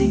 [0.00, 0.08] Hello，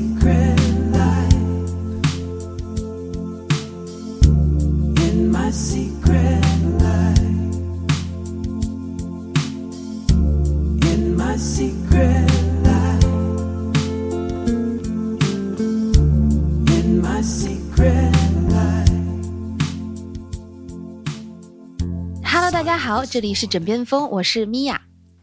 [22.52, 24.80] 大家好，这里是枕边风，我是米娅。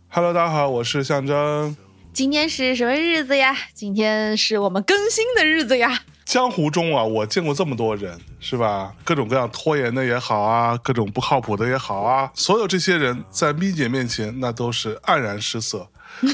[0.08, 1.76] Hello，大家好，我是象征。
[2.16, 3.54] 今天是什么日子呀？
[3.74, 6.00] 今天是我们更新的日子呀。
[6.24, 8.94] 江湖中啊，我见过这么多人，是吧？
[9.04, 15.86] 各种各样拖延的也好啊，各种不靠谱的也好啊，所有这些人在咪姐面前，那都是黯然失色，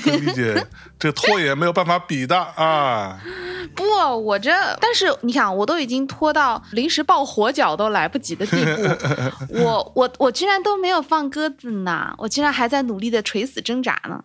[0.05, 0.65] 跟咪姐
[1.01, 3.21] 这拖延没有办法比的啊。
[3.75, 3.83] 不，
[4.25, 14.23] 我这，但是你想，我都已经拖到临时抱火脚都来不及的地步， 我我我居然都没有放鸽子呢，我居然还在努力的垂死挣扎呢。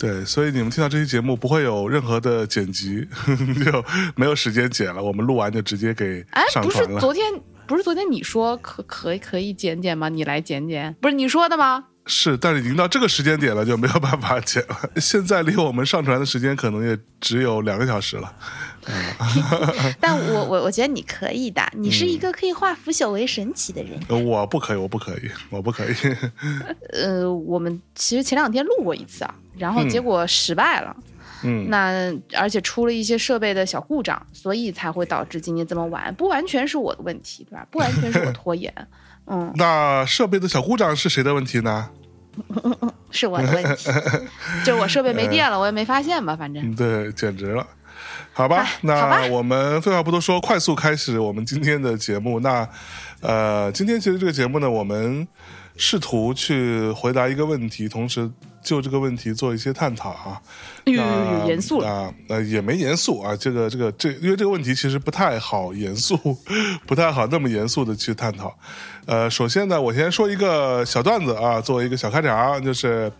[0.00, 3.06] 对，所以你们听到这期节目不会有任何的剪辑，
[3.62, 3.84] 就
[4.16, 5.02] 没有时间剪了。
[5.02, 6.98] 我们录完就直接给哎，不是上传了。
[6.98, 7.26] 昨天，
[7.66, 10.08] 不是昨天你说可可可以剪剪吗？
[10.08, 11.84] 你来剪剪，不是你说的吗？
[12.10, 14.76] 是，但是已经到这个时间点了，就没有办法剪了。
[15.00, 18.34] 现在离我们上传的时间可能也只有两个小时了。
[20.00, 23.92] 但我我我觉得你可以的，你是一个可以化腐朽为神奇的人。
[24.08, 25.94] 呃我不可以，我不可以，我不可以。
[26.92, 30.96] 呃，我们其实前两天录过一次啊，然后结果失败了。
[31.44, 36.12] 嗯，那而且出了一些设备的小故障，所以才会导致今天这么晚。
[36.16, 37.64] 不完全是我的问题，对吧？
[37.70, 38.74] 不完全是我拖延，
[39.26, 41.88] 嗯，那设备的小故障是谁的问题呢？
[43.10, 43.90] 是我的问题。
[44.64, 46.62] 就是我设备没电了，我也没发现吧，反正。
[46.62, 47.66] 嗯，对，简直了。
[48.32, 48.64] 好吧，哎
[49.00, 52.40] 好吧那我们废话不多说，快速开始我们今天的节目。
[52.40, 52.66] 那
[53.20, 55.26] 呃，今天其实这个节目呢，我们
[55.76, 58.30] 试图去回答一个问题，同时
[58.62, 60.40] 就这个问题做一些探讨啊。
[60.84, 61.88] 呦呦那呦，严肃了。
[61.88, 66.16] 啊，呃，也没严肃啊，这个这个这，因为这个问题其实不太好严肃，
[66.86, 68.54] 不太好那么严肃的去探讨。
[69.06, 73.10] 呃，首先呢，我先说一个小段子啊，作为一个小开场，就是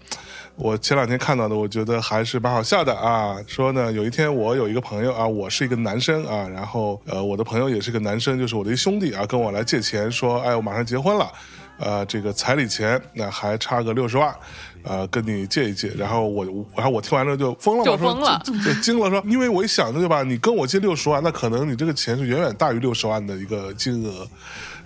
[0.57, 3.37] 我前两天看到的，我觉得还是蛮好笑的啊。
[3.47, 11.31] 说呢，有一天我有一个朋友啊，我是一个男生啊，然后呃，我的朋友也是个男生，就是我的一兄弟啊，跟我来借钱，说，哎，我马上结婚了。
[11.79, 14.35] 呃，这个彩礼钱那还差个六十万，
[14.83, 15.89] 呃，跟你借一借。
[15.89, 16.45] 然后我，
[16.77, 20.23] 然后我听完之后就疯了就疯了就就惊了，说， 因为我一想，对吧？
[20.23, 24.27] 你跟我借六十万，那可能你这个钱是远远大于六十万的一个金额。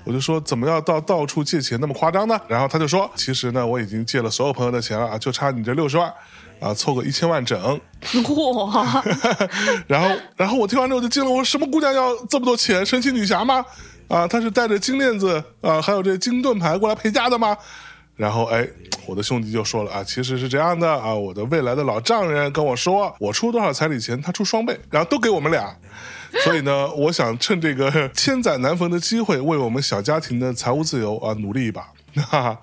[0.06, 2.38] 我就说怎么要到到处借钱那么夸张呢？
[2.46, 6.12] 然后他就说，其实呢，我已经借了所有朋友的钱了啊，就差你这六十万，
[6.60, 7.58] 啊，凑个一千万整。
[8.54, 9.02] 哇，
[9.88, 12.84] 然后，然后我听完之后就惊了，我说什么姑娘要这么多钱？
[12.84, 13.64] 神奇女侠吗？
[14.08, 17.56] 啊，她是带着金链子啊，还有这金盾牌过来陪嫁的吗？
[18.16, 18.66] 然后，哎，
[19.06, 25.74] 我的兄弟就说了啊，其实是这样的啊，我的未来的老丈人跟我说，我出多少彩礼钱，他出双倍，然后都给我们俩。
[26.44, 31.88] 所以呢，我想趁这个千载难逢的机会，为我们小家庭的财务自由啊努力一把。
[32.22, 32.60] 哈哈，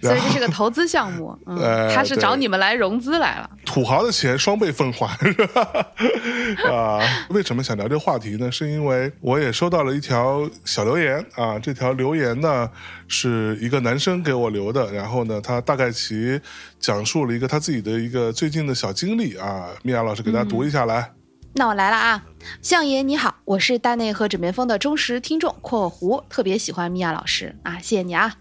[0.00, 3.50] 所以这是个投资项目，嗯，呃他是找你们来融资来了。
[3.64, 5.68] 土豪的钱双倍奉还，是吧？
[6.70, 8.50] 啊，为什么想聊这个话题呢？
[8.50, 12.68] 是因为我也收到了一条小留言啊，这条留言呢
[13.06, 16.40] 是一个男生给我留的，然后呢，他大概其
[16.78, 21.12] 讲述了一个他自己的一个最近的小经历啊，米娅老师给大家读一下来。
[21.52, 22.24] 那我来了啊，
[22.62, 28.36] 相爷你好，我是大内和枕边风的忠实听众（括弧特别喜欢米娅老师啊，谢谢你啊）。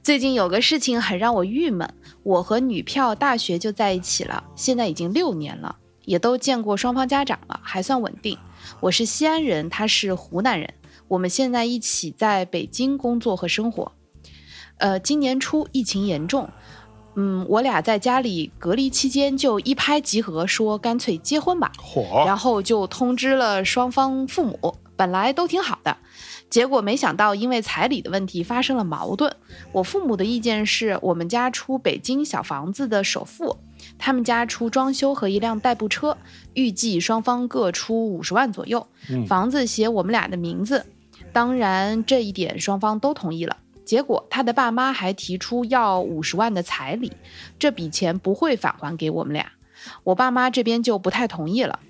[0.00, 1.92] 最近有个事情很让我郁闷，
[2.22, 5.74] 我和女票大学就在一起了，现在已经六年了，
[6.04, 8.38] 也都见过双方家长了，还算稳定。
[8.78, 10.72] 我是西安人，他是湖南人，
[11.08, 13.90] 我们现在一起在北京工作和生活。
[14.78, 16.48] 呃，今年初疫情严重，
[17.14, 21.70] 嗯，我俩在家里隔离期间就一拍即合，说干脆结婚吧。
[21.78, 25.96] 嚯，然后就通知了双方父母，本来都挺好的，
[26.48, 29.34] 结果没想到因为彩礼的问题发生了矛盾。
[29.72, 33.58] 我父母的意见是我们家出北京小房子的首付，
[33.98, 36.16] 他们家出装修和一辆代步车，
[36.54, 40.86] 预计双方各出五十万左右，嗯房子写我们俩的名字。
[41.32, 43.56] 当然这一点双方都同意了。
[43.84, 47.12] 结果他的爸妈还提出要五十万的彩礼，
[47.58, 49.52] 这笔钱不会返还给我们俩。
[50.04, 51.80] 我爸妈这边就不太同意了。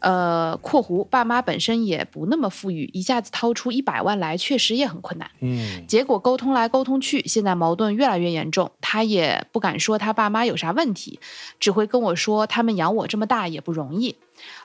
[0.00, 5.30] 呃，括弧爸妈本身也不那么富裕，一下子掏出一百万来，确实也很困难。
[5.40, 8.70] 嗯结果沟通来沟通去，现在矛盾越来越严重。
[8.82, 11.18] 他也不敢说他爸妈有啥问题，
[11.58, 14.16] 只会跟我说他们养我这么大也不容易。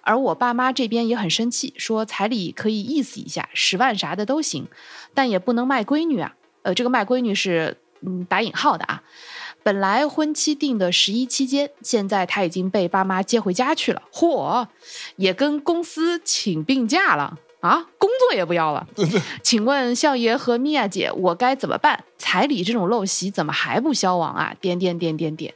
[0.01, 4.67] 而我爸妈这边也很生气，说彩礼可以意思一下，十万啥的都行，
[5.13, 6.35] 但也不能卖闺女啊。
[6.65, 9.03] 呃，这个卖闺女是嗯打引号的啊。
[9.63, 14.67] 本来婚期定的十一期间，现在她已经被爸妈接回家去了，嚯，
[15.15, 18.87] 也跟公司请病假了啊，工作也不要了。
[19.41, 22.03] 请问笑爷和米娅姐，我该怎么办？
[22.17, 24.55] 彩礼这种陋习怎么还不消亡啊？
[24.59, 25.53] 点点点点点。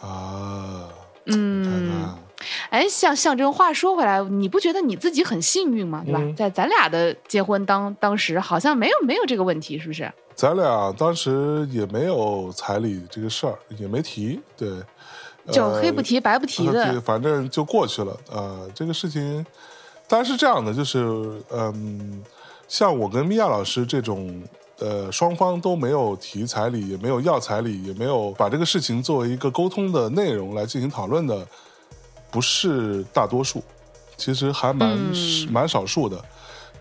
[0.00, 0.88] 啊，
[1.26, 2.08] 嗯
[2.70, 6.02] 哎，像像这种话说回来，你不觉得你自己很幸运吗？
[6.04, 6.20] 对吧？
[6.22, 10.10] 嗯在咱俩的结婚当当时，好像没有没有这个问题，是不是？
[10.34, 14.70] 咱俩当时也没有彩礼这个事儿，也没提，对，
[15.50, 17.00] 就呃黑不提白不提 对，的。
[17.00, 18.16] 反正就过去了。
[18.30, 19.44] 呃，这个事情
[20.08, 22.22] 当然是这样的，就是嗯，
[22.66, 24.42] 像我跟米娅老师这种。
[24.78, 31.46] 呃，双方都没有提彩礼，也没有要彩礼，也没有把这个事情作为一个沟通的内容来进行讨论的，
[32.32, 33.62] 不是大多数，
[34.16, 36.20] 其实还蛮、嗯蛮少数的。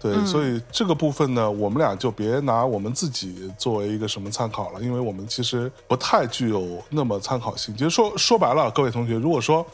[0.02, 7.76] 对，嗯所以这个部分呢，我们俩就别拿我们自己作为一个什么参考了，因为我们其实不太具有那么参考性。
[7.78, 9.66] 其实说说白了，各位同学，如果说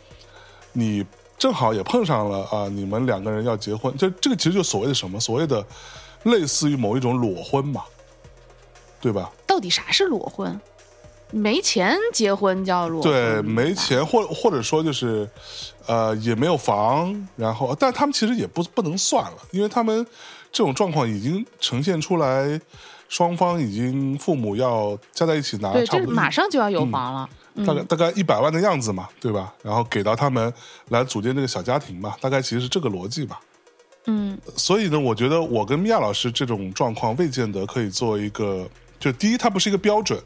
[0.73, 1.05] 你
[1.37, 5.65] 正好也碰上了啊，你们两个人要结婚，就这个其实就所谓的什么，所谓的
[6.23, 7.83] 类似于某一种裸婚嘛，
[8.99, 9.31] 对吧？
[9.45, 10.59] 到底啥是裸婚？
[11.31, 13.11] 没钱结婚叫裸婚？
[13.11, 15.29] 对，没钱，或或者说就是，
[15.85, 20.05] 呃，也没有房，然后，但他们其实也不不能算了，因为他们
[20.51, 22.59] 这种状况已经呈现出来，
[23.09, 27.29] 双方已经父母要加在一起拿对，这马上就要有房了。
[27.65, 29.51] 大概大概一百万的样子嘛，对吧？
[29.63, 30.53] 然后给到他们
[30.89, 33.39] 来组建这个小家庭嘛，大概其实是这个逻辑吧。
[34.05, 38.69] 嗯所以呢，我觉得我跟米娅老师这种状况未见得可以做一个，
[38.99, 40.17] 就第一，它不是一个标准，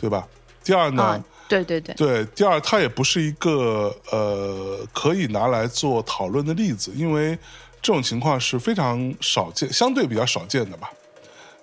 [0.00, 0.26] 对吧？
[0.64, 7.38] 第二呢，啊，对对对，对，第二，它也不是一个呃可以拿来做讨论的例子，因为
[7.80, 10.90] 这种情况是非常少见，相对比较少见的吧。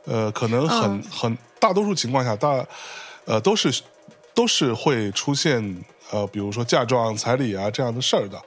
[0.05, 2.65] 呃，可能很、嗯很大多数情况下，大
[3.25, 3.81] 呃都是
[4.33, 8.41] 都是会出现呃，比如说嫁妆、彩礼啊这样的事儿的，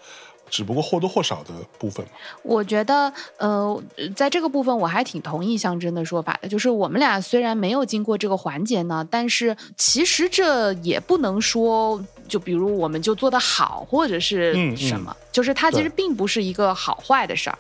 [0.49, 2.13] 只不过或多或少的部分嘛。
[2.43, 3.83] 我觉得，呃，
[4.15, 17.59] 在这个部分我还挺同意象征的说法的，就是我们俩虽然没有经过这个环节呢，但是其实这也不能说，就比如我们就做的好，或者是嗯嗯什么，就是它其实并不是一个好坏的事儿。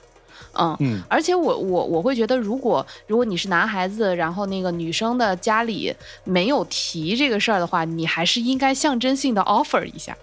[0.59, 5.95] 嗯，嗯而且我我我会觉得，如果如果你是男孩子，然后那个女生的家里
[6.25, 10.17] 没有提这个事儿的话，你还是应该象征性的 offer 一下，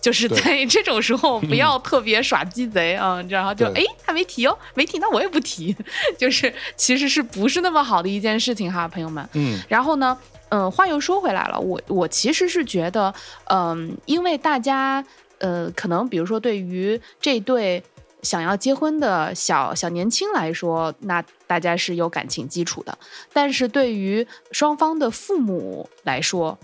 [0.00, 3.84] 就是在这种时候不要特别耍鸡贼啊，然后就对。
[3.84, 5.76] 哎他没提哦，没提那我也不提，
[6.16, 9.28] 就是其实是不是那么好的一件事情哈，朋友们。
[9.34, 9.60] 嗯。
[9.68, 10.16] 然后呢，
[10.48, 13.12] 嗯，话又说回来了，我我其实是觉得，
[13.50, 15.04] 嗯，因为大家，
[15.38, 17.82] 呃，可能比如说对于这对
[18.22, 22.98] 想要结婚的小小年轻来说，那大家是有感情基础的，
[23.32, 26.58] 但是对于双方的父母来说，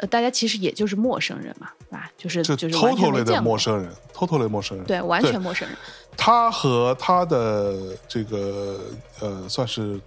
[0.00, 2.10] 呃，大家其实也就是陌生人嘛，对吧？
[2.16, 4.86] 就是这就是 totally 的陌，生人，totally 陌生人。
[4.86, 5.76] 对，完全陌生人。
[6.16, 8.80] 他和他的这个
[9.20, 10.00] 呃，算是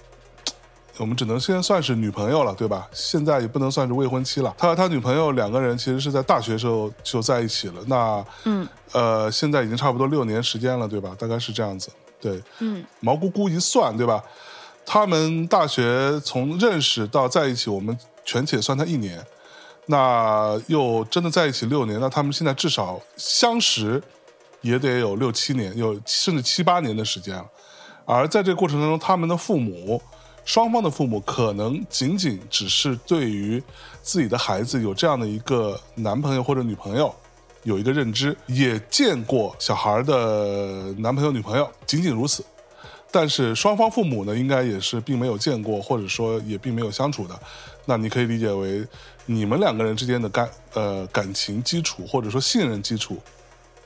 [0.97, 2.87] 我们只能先算是女朋友了，对吧？
[2.91, 4.53] 现在也不能算是未婚妻了。
[4.57, 11.15] 他和他女朋友两个人其实是在大学时候就在一起了，那嗯呃，现在已经差不多六年时间了，对吧？
[11.17, 11.89] 大概是这样子。
[12.21, 14.23] 对，嗯毛估估一算，对吧？
[14.85, 19.25] 他们大学从认识到在一起，我们全且算他一年，
[19.85, 24.01] 那又真的在一起六年，那他们现在至少相识
[24.61, 27.45] 也得有六七年，有甚至七八年的时间了。
[28.05, 30.01] 而在这个过程当中，他们的父母，
[30.45, 33.61] 双方的父母可能仅仅只是对于
[34.01, 37.13] 自己的孩子有这样的一个男朋友或者女朋友
[37.63, 42.43] 有一个认知，也见过小孩的男朋友、女朋友，仅仅如此。
[43.09, 47.39] 但是双方父母呢，应该也是并没有见过，或者说也并没有相处的。
[47.85, 48.83] 那你可以理解为
[49.25, 53.17] 你们两个人之间的感呃感情基础，或者说信任基础，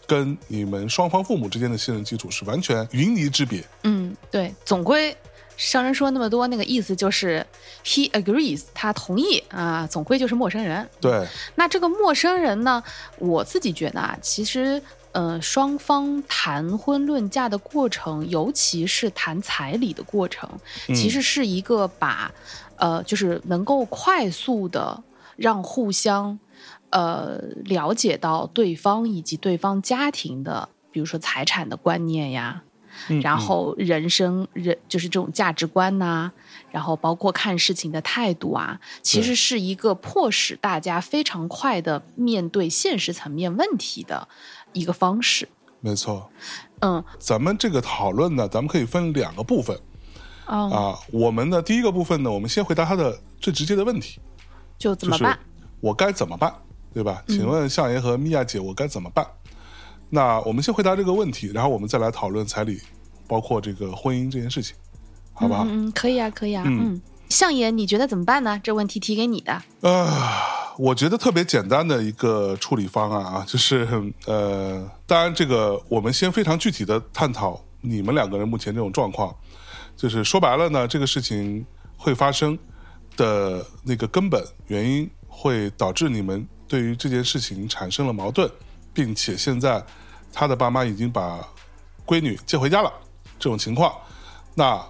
[0.05, 3.63] 跟你们双方父母之间的信任基础是完全云泥之别。
[3.83, 5.15] 嗯，对，总归
[5.55, 7.45] 商人说那么多，那个意思就是
[7.83, 10.87] he agrees，他同意啊，总归就是陌生人。
[10.99, 12.83] 对，那这个陌生人呢，
[13.17, 20.47] 我自己觉得啊，其实呃，双方谈婚论嫁的过程，尤其是谈彩礼的过程，
[20.87, 22.31] 其实是一个把
[22.75, 25.01] 呃，就是能够快速的
[25.37, 26.37] 让互相
[26.89, 32.63] 呃了解到对方以及对方家庭的，比如说财产的观念呀。
[33.09, 36.31] 嗯然后人生人就是这种价值观呐、
[36.71, 44.27] 然后包括看事情的态度啊，其实是一个迫使大家非常快的面对现实层面问题的
[44.73, 45.47] 一个方式。
[45.79, 46.27] 没错。
[46.79, 49.79] 嗯咱们这个讨论呢，咱们可以分两个部分
[50.47, 50.97] 嗯，啊。
[51.11, 54.19] 我们的第一个部分呢，我们先回答他的最直接的问题，
[54.77, 55.37] 就怎么办？
[55.79, 56.53] 我该怎么办？
[56.93, 57.23] 对吧？
[57.27, 59.25] 请问相爷和米娅姐，我该怎么办？
[60.09, 62.79] 那我们先回答这个问题，然后我们再来讨论彩礼，
[63.27, 64.75] 包括这个婚姻这件事情，
[65.33, 65.63] 好不好？
[65.65, 67.01] 嗯，嗯可以啊，可以啊，嗯嗯。
[67.29, 68.59] 相爷，你觉得怎么办呢？
[68.63, 69.61] 这问题提给你的。
[69.81, 73.85] 啊，我觉得特别简单的一个处理方案啊，就是
[74.25, 79.35] 呃，当然这个我们先非常具体的探讨你们两个人目前这种状况，
[79.97, 81.65] 就是说白了呢，这个事情
[81.97, 82.57] 会发生
[83.17, 88.49] 的那个根本原因，会导致你们对于这件事情产生了矛盾，
[88.93, 89.83] 并且现在
[90.31, 91.45] 他的爸妈已经把
[92.05, 92.93] 闺女接回家了，
[93.37, 93.93] 这种情况，
[94.55, 94.81] 那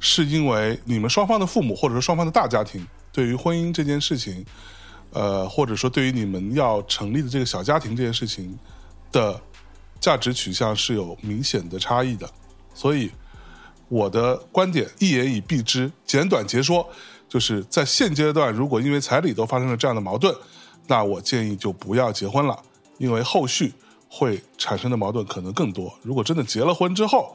[0.00, 4.44] 是因为你们双方的父母或者说双方的大家庭对于婚姻这件事情，
[5.12, 8.58] 呃，或者说对于你们要成立的这个小家庭这件事情
[9.12, 9.40] 的
[10.00, 12.28] 价值取向是有明显的差异的，
[12.74, 13.10] 所以
[13.88, 16.90] 我的观点一言以蔽之，简短截说，
[17.32, 20.36] 就是在现阶段，如果因为彩礼都发生了这样的矛盾，
[20.86, 22.62] 那我建议就不要结婚了，
[22.98, 23.72] 因为后续
[24.06, 25.90] 会产生的矛盾可能更多。
[26.02, 27.34] 如果真的结了婚之后，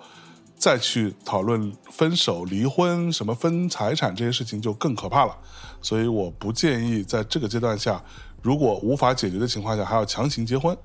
[0.55, 5.35] 再去讨论分手、离婚、什么分财产这些事情就更可怕了。
[5.81, 7.99] 所以我不建议在这个阶段下，
[8.43, 10.77] 如果无法解决的情况下还要强行结婚。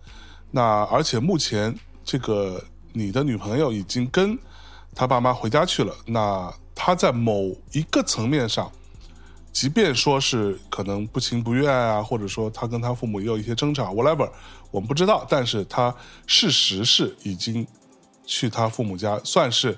[0.52, 2.64] 那而且目前这个
[2.95, 4.38] 你的女朋友已经跟
[4.95, 8.73] 他爸妈回家去了，那他在某一个层面上，
[9.52, 14.28] 即便说是可能不情不愿啊，或者说他跟他父母也有一些争吵，whatever，
[14.71, 15.94] 我们不知道，但是他
[16.26, 17.66] 事实是已经
[18.25, 19.76] 去他父母家，算是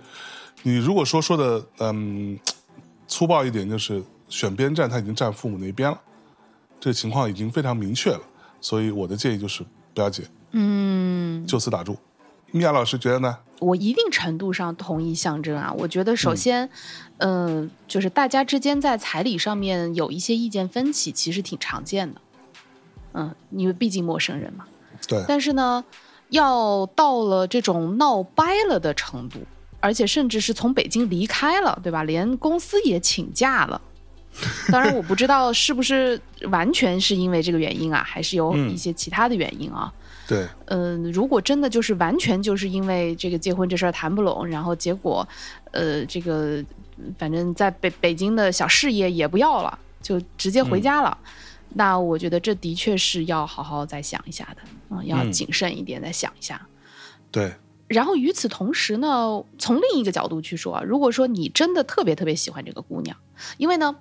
[0.62, 2.38] 你如果说说的嗯
[3.08, 6.00] 粗暴一点，就是选边站，他已经站父母那边了，
[6.78, 8.20] 这个情况已经非常明确了，
[8.60, 11.96] 所以我的建议就是不要结，嗯，就此打住。
[12.54, 13.36] 米娅老师觉得呢？
[13.58, 15.74] 我一定程度上同意象征啊。
[15.76, 16.70] 我觉得首先，
[17.18, 22.20] 嗯、就是大家之间在彩礼上面有一些意见分歧，其实挺常见的。
[23.14, 24.66] 嗯，因为毕竟陌生人嘛。
[25.08, 25.84] 对，但是呢，
[26.28, 29.40] 要到了这种闹掰了的程度，
[29.80, 32.04] 而且甚至是从北京离开了，对吧？
[32.04, 33.80] 连公司也请假了。
[34.70, 36.20] 当然，我不知道是不是
[36.50, 39.92] 完全是因为这个原因啊，还是有嗯一些其他的原因啊。
[40.26, 45.26] 对，嗯，如果真的就是完全就是因为这个结婚这事儿谈不拢，然后结果，
[45.72, 46.64] 呃，这个
[47.18, 51.18] 反正在北北京的小事业也不要了，就直接回家了，
[51.74, 55.30] 那我觉得这的确是要好好再想一下的，嗯、要嗯。
[55.30, 56.66] 谨慎一点，再想一下。
[57.30, 57.52] 对，
[57.88, 63.16] 然后与此同时呢，从另一个角度去说啊，如果说你真的特别特别喜欢这个姑娘，
[63.58, 63.96] 因为呢，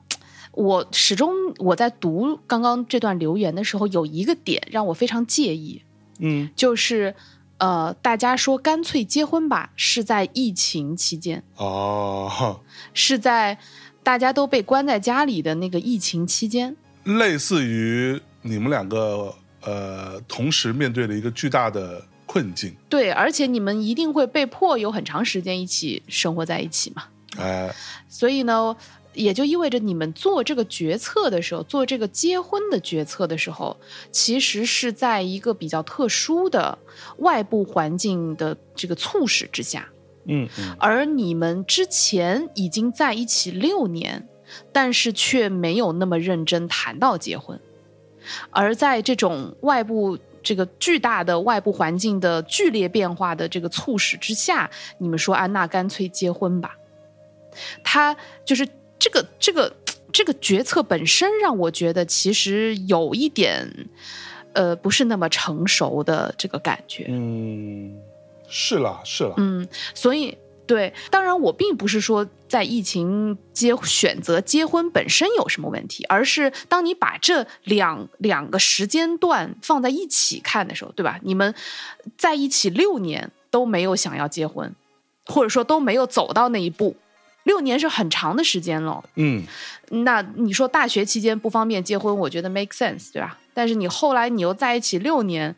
[0.52, 5.82] 我始终我在读刚刚这段留言的时候，有一个点让我非常介意，
[6.20, 6.50] 嗯。
[6.56, 7.16] 就是
[7.58, 12.60] 呃，大家说干脆结婚吧，是在疫情期间，哦，
[12.94, 13.58] 是在
[14.02, 16.76] 大家都被关在家里的那个疫情期间。
[17.04, 27.04] 类似于你们两个呃同时面对了一个巨大的困境，对，而且你们一定会被迫有很长时间一起生活在一起嘛，
[27.38, 27.74] 哎，
[28.10, 28.76] 所以呢，
[29.14, 33.78] 也就意味着你们做这个决策的时候，做这个结婚的决策的时候，
[34.12, 36.78] 其实是在一个比较特殊的
[37.18, 39.88] 外部环境的这个促使之下。
[40.26, 44.28] 嗯嗯而你们之前已经在一起六年，
[44.72, 47.60] 但是却没有那么认真谈到结婚，
[48.50, 56.78] 而在这种外部这个巨大的外部环境的剧烈变化的这个促使之下，你们说安娜干脆结婚吧。
[57.84, 58.16] 他
[58.46, 58.68] 就是
[59.04, 59.76] 这个这个
[60.14, 63.90] 这个决策本身让我觉得其实有一点，
[64.54, 67.08] 呃，不是那么成熟的这个感觉。
[67.10, 68.00] 嗯，
[68.48, 81.20] 是啦是啦，嗯，所以对，当然我并不是说在疫情结选择结婚本身有什么问题，而是当你把这两两个时间段放在一起看的时候，对吧？
[81.24, 81.54] 你们
[82.18, 84.74] 在一起六年都没有想要结婚，
[85.26, 86.96] 或者说都没有走到那一步，
[87.44, 89.04] 六年是很长的时间了。
[89.16, 89.44] 嗯。
[89.90, 93.38] 那你说大学期间不方便结婚，我觉得 make sense，对吧？
[93.54, 95.56] 但是你后来你又在一起六年，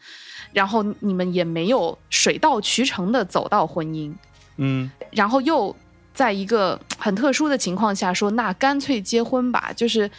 [0.51, 4.13] 然后你们也没有水到渠成的走到婚姻，
[4.57, 4.91] 嗯。
[5.11, 5.73] 然后又
[6.13, 10.09] 在一个很特殊的情况下说，那干脆结婚吧，就是，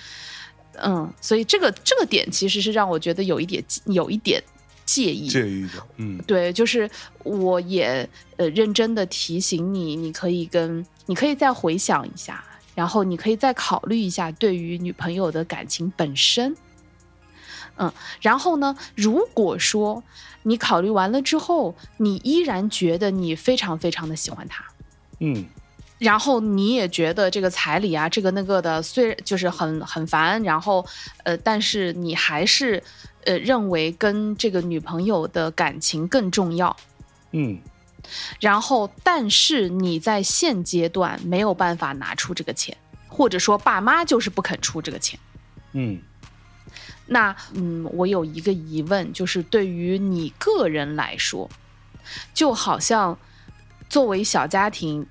[0.76, 4.42] 嗯，所以这个这个点其实是让我觉得有一点有一点
[4.86, 6.16] 介意，介意的，嗯。
[6.26, 6.88] 对，就是
[7.22, 12.44] 我也呃认真的提醒你，你可以跟你可以再回想一下，
[12.74, 16.56] 然后你可以再考虑一下对于女朋友的感情本身。
[17.78, 20.02] 嗯，然后呢，如果说
[20.44, 24.64] 你考虑完了之后，你依然觉得你非常非常的喜欢他，
[25.20, 25.44] 嗯
[25.98, 30.84] 然后你也觉得这个彩礼啊，这个那个的，虽然就是很很烦，然后
[31.24, 32.82] 呃，但是你还是
[33.24, 36.76] 呃认为跟这个女朋友的感情更重要。
[37.32, 37.58] 嗯
[38.40, 42.76] 然后，但是你在现阶段没有办法拿出这个钱，
[43.08, 45.18] 或者说爸妈就是不肯出这个钱。
[45.72, 46.00] 嗯
[47.06, 51.48] 那嗯，我有一个疑问，就是对于你个人来说，
[52.34, 53.16] 就好像
[53.88, 55.06] 作为小家庭，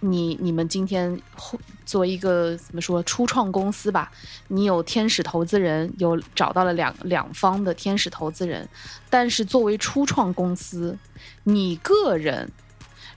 [0.00, 1.58] 你你们今天后
[1.92, 4.10] 作为一个怎么说初创公司吧，
[4.48, 8.66] 你有天使投资人，有找到了两两方的天使投资人，
[9.10, 10.98] 但是作为初创公司，
[11.42, 12.50] 你个人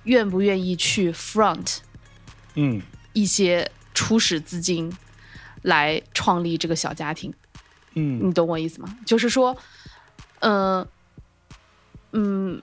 [0.04, 1.78] 愿不愿意去 front
[2.56, 2.82] 嗯
[3.14, 4.92] 一些初始资金
[5.62, 7.34] 来创立这个小家庭？
[7.94, 8.98] 嗯你懂我意思吗？
[9.06, 9.56] 就是说，
[10.40, 10.86] 嗯、
[12.12, 12.62] 嗯，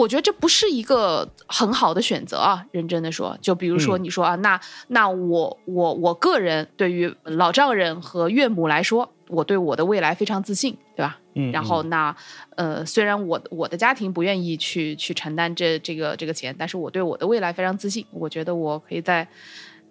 [0.00, 2.64] 我觉得这不是一个很好的选择啊。
[2.70, 11.18] 认真的说，就比如说嗯你说啊，那那我我我个人对于老丈人和岳母来说，我对我的未来非常自信，对吧？
[11.34, 12.14] 嗯，然后那
[12.56, 19.26] 呃，虽然我我的家庭不愿意去去承担这这个这个钱，但是我对我的未来非常自信，我觉得我可以在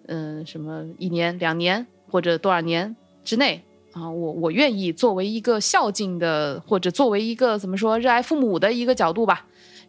[0.08, 2.94] 嗯、什么一年两年或者多少年
[3.24, 9.46] 之内啊，我我愿意作为一个孝敬的或者作为一个怎么说热爱父母的一个角度吧，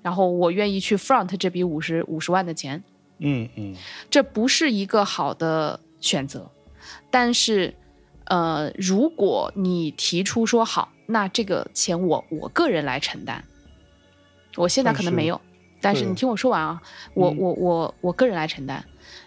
[0.07, 2.81] 然后我愿意去 front 这笔五十五十万的钱，
[3.17, 3.75] 嗯嗯
[4.09, 6.49] 这不是一个好的选择。
[7.11, 7.73] 但是，
[8.23, 13.43] 呃，如果你提出说好，那这个钱我我个人来承担，
[14.55, 15.41] 我现在可能没有，
[15.81, 16.81] 但是对你听我说完啊，
[17.13, 18.81] 我嗯我我我个人来承担。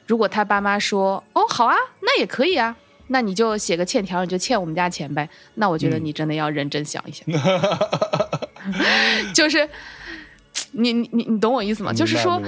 [0.07, 2.75] 如果他爸妈说哦好啊，那也可以啊，
[3.09, 5.29] 那你就写个欠条，你就欠我们家钱呗。
[5.57, 7.27] 那我觉得嗯你真的要认真想一想，
[9.35, 9.69] 就是
[10.73, 11.93] 你你你你懂我意思吗？
[11.93, 12.41] 就是说，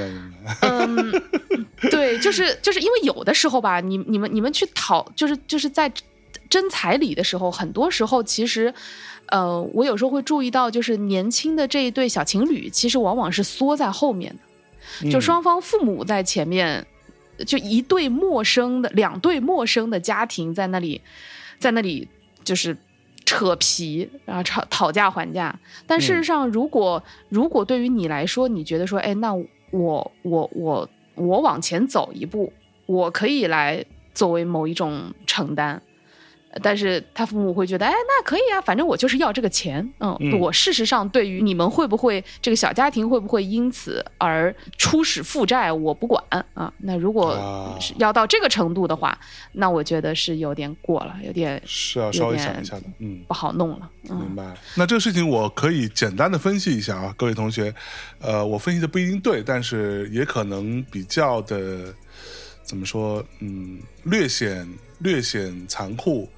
[0.61, 1.23] 嗯，
[1.91, 5.93] 对，就是就是因为有的时候吧，你你们你们去讨，就是就是在
[6.49, 8.73] 争彩礼的时候，很多时候其实，
[9.27, 14.35] 呃，我有时候会注意到，就是年轻的这一对小情侣，其实往往是缩在后面
[15.03, 16.87] 的，就嗯双方父母在前面，
[17.47, 21.01] 就一对陌生的两对陌生的家庭在那里，
[21.59, 22.09] 在那里
[22.45, 22.77] 就是。
[23.33, 25.59] 扯皮，然后吵讨价还价。
[25.87, 29.33] 但事实上，如果、如果对于你来说，你觉得说，哎，那
[29.71, 32.53] 我我我我往前走一步，
[32.85, 35.81] 我可以来作为某一种承担。
[36.63, 39.89] 但是他父母会觉得，哎，那可以啊，反正我就是要这个钱。
[40.01, 46.23] 嗯，嗯我事实上对于你们会不会这个小家庭会不会因此而初始负债，我不管
[46.55, 46.73] 啊。
[46.79, 49.17] 那如果要到这个程度的话，
[49.53, 53.21] 那我觉得是有点过了，有点是要稍微想一下的，嗯。
[53.29, 53.89] 不好弄了。
[54.03, 54.55] 明嗯白。
[54.77, 57.73] 那这个事情我可以简单的分析一下啊，各位同学，
[58.21, 61.95] 呃，我分析的不一定对，但是也可能比较的
[62.63, 66.29] 怎么说，嗯，略显略显残酷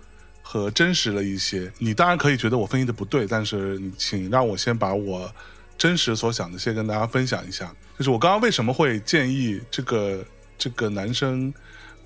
[0.45, 1.73] 和真实了一些。
[1.79, 5.29] 你当然可以觉得我分析的不对，但是请让我先把我
[5.77, 7.75] 真实所想的先跟大家分享一下。
[7.99, 10.25] 就是我刚刚为什么会建议这个
[10.57, 11.53] 这个男生。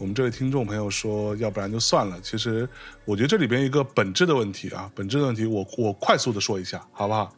[0.01, 2.21] 我们这位听众朋友说，要不然就算了。
[2.23, 2.69] 其实，
[3.05, 7.35] 我觉得这里边一个本质的问题啊，本质的问题我，我快速的说一下，好不好？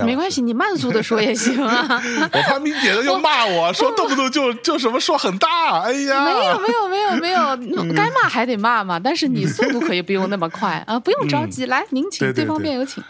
[0.00, 2.02] 没关系，，你慢速的说也行啊。
[2.32, 11.66] 我怕米姐的又骂我说动不动就就什么说很大，哎呀，没有没有没有没有， 该骂还得骂嘛，但是你速度可以不用那么快啊，不用着急。
[11.66, 13.02] 来，您请，对方辩友请。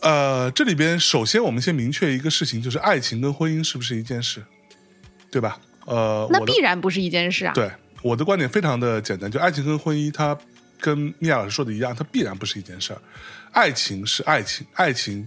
[0.00, 4.42] 呃，这里边首先我们先明确一个事情，就是爱情跟婚姻是不是一件事，
[5.30, 5.58] 对吧？
[5.86, 7.52] 呃，那必然不是一件事啊。
[7.54, 7.70] 对
[8.02, 10.36] 我的观点非常的简单，就爱情跟婚姻，它
[10.80, 12.98] 跟米娅老师说的一样，它必然不是一件事儿。
[13.52, 15.24] 爱情是爱情，爱情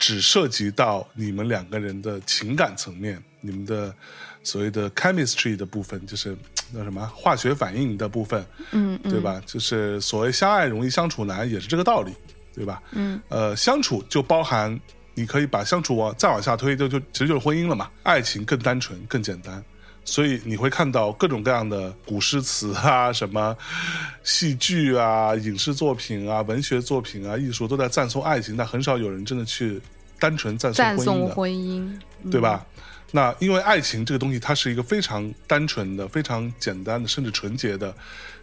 [0.00, 3.94] 只涉及到你们两个人的情感层面，你们的
[4.42, 6.34] 所谓的 chemistry 的部分，就是
[6.72, 9.40] 那什么化学反应的部分，嗯嗯，对吧？
[9.44, 12.12] 就是所谓相爱容易相处难，也是这个道理，
[12.54, 12.82] 对吧？
[12.92, 14.80] 嗯，呃，相处就包含
[15.14, 17.90] 你可以把相处往再往下推，就就其实就是婚姻了嘛。
[18.02, 19.62] 爱情更单纯、更简单，
[20.04, 23.56] 所以你会看到各种各样的古诗词啊，什么
[24.24, 29.80] 戏剧啊、影视作品啊、文学作品啊、艺术都在赞颂爱情，但很少有人真的去
[30.18, 31.04] 单纯赞颂婚姻的。
[31.04, 32.66] 颂婚姻，嗯对吧？
[33.12, 37.94] 那因为爱情这个东西，它是一个非常单纯的、非常简单的，甚至纯洁的，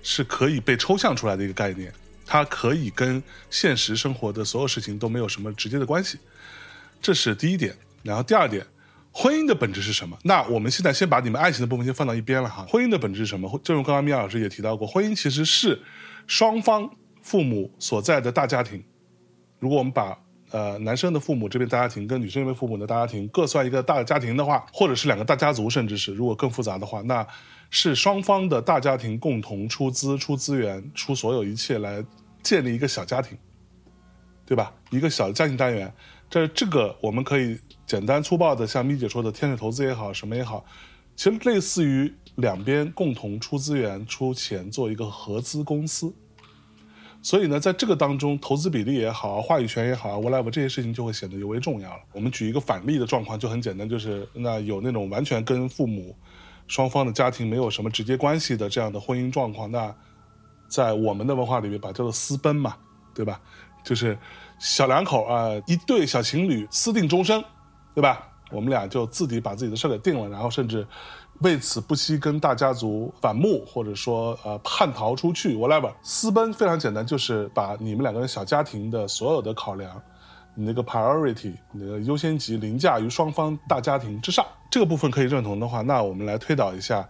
[0.03, 1.91] 是可以被抽象出来的一个概念。
[2.25, 6.17] 它可以跟现实生活的所有事情都没有什么直接的关系，
[7.01, 7.73] 这是第一点。
[8.03, 8.65] 然后第二点，
[9.19, 10.15] 婚姻的本质是什么？
[10.21, 12.63] 那我们现在先把你们爱情的部分先放到一边了哈。
[12.69, 13.59] 婚姻的本质是什么？
[13.63, 15.81] 正如刚刚米娅老师也提到过，婚姻其实是
[16.27, 16.87] 双方
[17.23, 18.83] 父母所在的大家庭。
[19.57, 20.15] 如果我们把
[20.51, 27.25] 呃男生的父母这边大家庭跟女生这边父母的大家庭各算一个大的家庭的话，或者是两个大家族，甚至是如果更复杂的话，那
[27.71, 32.05] 是双方的大家庭共同出资、出资源、出所有一切来
[32.43, 33.35] 建立一个小家庭，
[34.45, 34.71] 对吧？
[34.91, 35.91] 一个小的家庭单元，
[36.29, 40.63] 这这个我们可以简单粗暴的像咪姐说的天使投资也好，什么也好，
[41.15, 46.13] 其实类似于两边共同出资源、出钱做一个合资公司。
[47.23, 52.03] 所以呢，在这个当中，投资比例也好，话语权也好，whatever 这些事情就会显得尤为重要了。
[52.11, 56.15] 我们举一个反例的状况，就很简单，就是那有那种完全跟父母
[56.67, 59.93] 双方的家庭没有什么直接关系的这样的婚姻状况，那
[60.67, 62.75] 在我们的文化里面把叫做私奔嘛，
[63.15, 63.41] 对吧？
[63.83, 64.17] 就是
[64.59, 67.43] 小两口啊、一对小情侣私定终生，
[67.97, 68.29] 对吧？
[68.51, 70.85] 我们俩就自己把自己的事儿给定了，然后甚至
[71.39, 75.91] 为此不惜跟大家族反目，或者说呃叛逃出去，whatever。
[76.03, 79.99] 私奔非常简单，就是把你们两个人小家庭的所有的考量，
[80.53, 84.45] 你那个 priority，你的优先级凌驾于双方大家庭之上。
[84.69, 87.03] 这个部分可以认同的话，那我们来推导一下，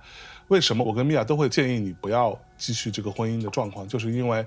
[0.48, 4.46] 为什么我跟米娅都会建议你不要继续这个婚姻的状况，就是因为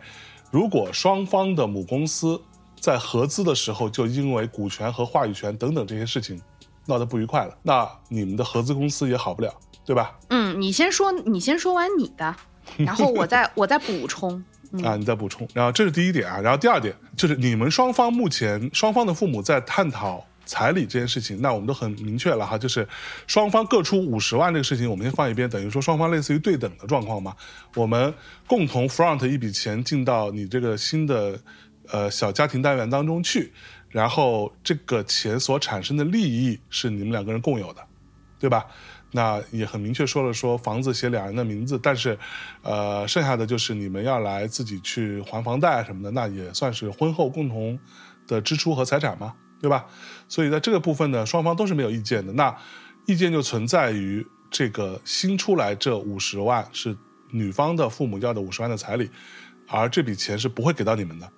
[0.50, 2.40] 如果双方的母公司
[2.80, 6.40] 在合资的时候就因为股权和话语权等等这些事情
[6.86, 10.18] 闹得不愉快了，那你们的合资公司也好不了，对吧？
[10.30, 12.34] 嗯，你先说，你先说完你的，
[12.78, 14.42] 然后我再我再补充。
[14.84, 15.48] 啊，你再补充。
[15.52, 22.86] 然后这是第一点啊，然后第二点就是你们双方目前双方的父母在探讨彩礼这件事情，那我们都很明确了哈，就是
[23.26, 27.34] 双方各出五十万这个事情，我们先放一边，等于说双方类似于对等的状况嘛，
[27.74, 28.14] 我们
[28.46, 31.36] 共同 front 一笔钱进到你这个新的
[31.92, 33.52] 呃小家庭单元当中去，
[33.88, 37.86] 然后这个钱所产生的利益是你们两个人共有的，
[38.38, 38.66] 对吧？
[39.12, 42.16] 那也很明确说了，说房子写两人的名字，但是，
[42.62, 47.76] 呃，剩下的就是你们要来自己去还房贷什么的，那也算是婚后共同
[48.28, 49.84] 的支出和财产嘛，对吧？
[50.28, 52.32] 所以在这个部分呢，双方都是没有意见的。
[52.34, 52.56] 那
[53.06, 56.96] 意见就存在于这个新出来这五十万是
[57.32, 59.10] 女方的父母要的五十万的彩礼，
[59.66, 61.28] 而这笔钱是不会给到你们的。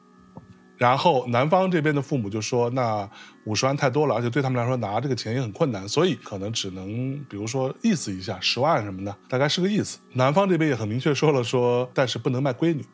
[0.82, 3.08] 然后男方这边的父母就说：“那
[3.44, 12.84] 五十万太多了，而且对他们来说拿这个钱也很困难，所以可能只能比如说意思一下十万什么的，大概是个意思。”男方这边也很明确说了说，但是不能卖闺女。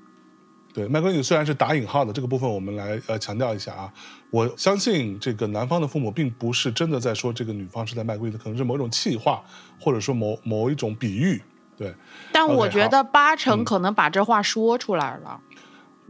[0.74, 3.90] 对，卖闺女虽然是打引号的这个部分，我们来呃强调一下啊。
[4.30, 9.42] 我相信这个男方的父母并不是真的在说这个女方是在卖闺女，可能是某种气话，
[9.80, 11.40] 或者说某某一种比喻。
[11.78, 11.94] 对，
[12.32, 15.40] 但我觉得八成嗯可能把这话说出来了，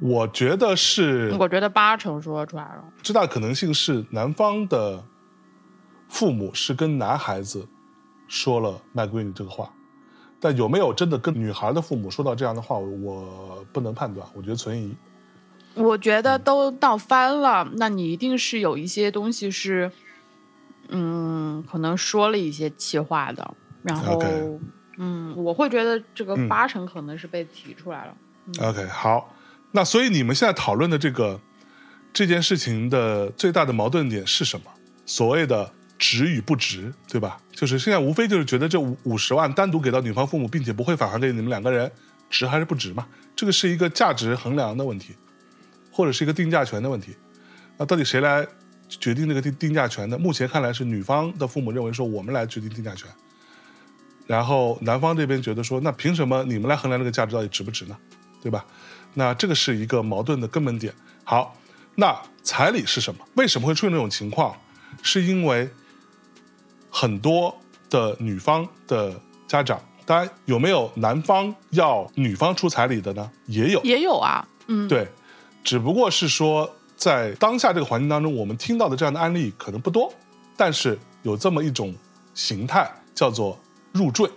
[0.01, 2.85] 我觉得是我觉得八成说出来了。
[3.03, 5.05] 最大可能性是男方的
[6.09, 7.67] 父母是跟男孩子
[8.29, 9.73] 说了卖闺女这个话，
[10.39, 14.95] 但有没有真的跟女孩的父母说到这样的话，我不能判断，我觉得存疑。
[15.75, 19.91] 我觉得都闹翻了，那你一定是有一些东西是，
[20.89, 24.21] 嗯，可能说了一些气话的，然后
[24.97, 28.15] 嗯，我会觉得这个嗯八成可能是被提出来了。
[28.61, 29.33] OK，好，
[29.71, 31.41] 那所以你们现在讨论的这个
[32.13, 34.71] 这件事情的最大的矛盾点是什么？
[35.05, 37.41] 所谓的值与不值，对吧？
[37.51, 41.91] 就是现在无非就是觉得这五五十万单独给到女方父母，并且不会返还给你们两个人，
[42.31, 43.07] 值还是不值嘛？
[43.37, 45.15] 这个是一个价值衡量的问题，
[45.91, 47.15] 或者是一个定价权的问题。
[47.77, 48.47] 那到底谁来
[48.89, 50.19] 决定这个定定价权呢？
[50.19, 53.09] 目前看来是女方的父母认为说我们来决定定价权，
[54.27, 57.97] 然后男方这边觉得说，那凭什么你们来衡量这个价值到底值不值呢？
[58.41, 58.65] 对吧？
[59.19, 60.95] 那这个是一个矛盾的根本点。
[61.25, 61.57] 好，
[61.97, 63.25] 那彩礼是什么？
[63.35, 64.57] 为什么会出现这种情况？
[65.03, 65.69] 是因为
[66.89, 67.53] 很多
[67.91, 73.29] 的女方的家长，当然有没有男方要女方出彩礼的呢？
[73.47, 75.09] 也有，也有啊，嗯，对，
[75.65, 80.15] 只不过是说在当下这个环境当中，我们听到的这样的案例可能不多，
[80.57, 81.93] 但是有这么一种
[82.35, 83.59] 形态叫做
[83.93, 84.31] 入赘。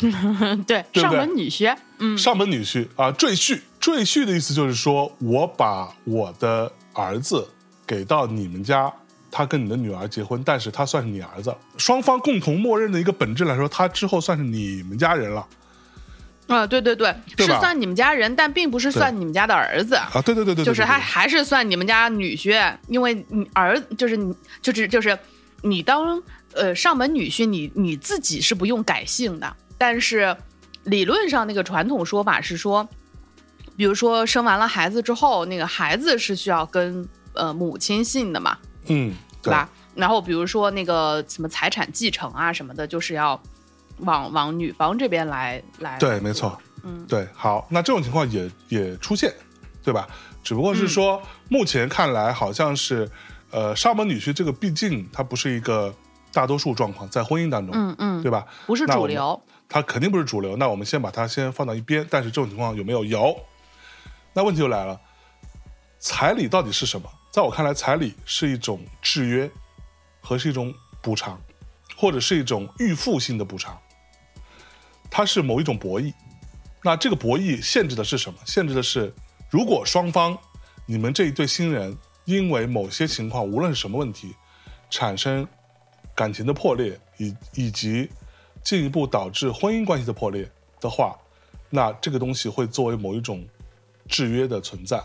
[0.66, 3.60] 对，对不对上门女婿，嗯，上门女婿啊，赘婿。
[3.80, 7.46] 赘婿的意思就是说，我把我的儿子
[7.86, 8.92] 给到你们家，
[9.30, 15.46] 他跟你的女儿结婚，但是他算是你儿子，双方共同默认的一个本质来说，他之后算是你们家人了
[16.48, 19.94] 啊，对对对，对是算你们家人，但并不是算你们家的儿子。
[19.94, 20.20] 啊！
[20.24, 25.16] 对对对对对，就是他还是算你们家女婿，因为你儿就是你就是就是
[25.62, 26.20] 你当
[26.54, 30.36] 呃上门女婿，你你自己是不用改姓的，但是
[30.84, 32.86] 理论上那个传统说法是说，
[33.76, 39.70] 比如说生完了孩子之后，那个孩子是需要跟呃母亲姓的嘛，嗯，对吧？
[39.94, 43.40] 然后比如说那个什么财产继承啊什么的，就是要
[43.98, 45.96] 往往女方这边来来。
[45.98, 49.32] 对，没错，嗯对，好，那这种情况也也出现，
[49.84, 50.08] 对吧？
[50.42, 53.08] 只不过是说目前看来好像是，
[53.50, 55.94] 呃，上门女婿这个毕竟它不是一个
[56.32, 58.46] 大多数状况，在婚姻当中，嗯嗯，对吧？
[58.66, 59.40] 不是主流。
[59.68, 62.06] 它肯定不是主流，那我们先把它先放到一边。
[62.10, 63.04] 但是这种情况有没有？
[63.04, 63.38] 有。
[64.32, 64.98] 那问题就来了，
[65.98, 67.10] 彩礼到底是什么？
[67.30, 69.50] 在我看来，彩礼是一种制约
[70.20, 71.38] 和是一种补偿，
[71.96, 73.78] 或者是一种预付性的补偿。
[75.10, 76.12] 它是某一种博弈。
[76.82, 78.38] 那这个博弈限制的是什么？
[78.46, 79.12] 限制的是，
[79.50, 80.38] 如果双方
[80.86, 84.34] 你们这一对新人因为某些情况，无论是什么问题，
[84.88, 85.46] 产生
[86.14, 88.08] 感情的破裂，以以及
[88.62, 91.16] 进一步导致婚姻关系的破裂的话，
[91.70, 93.46] 那这个东西会作为某一种
[94.08, 95.02] 制约的存在。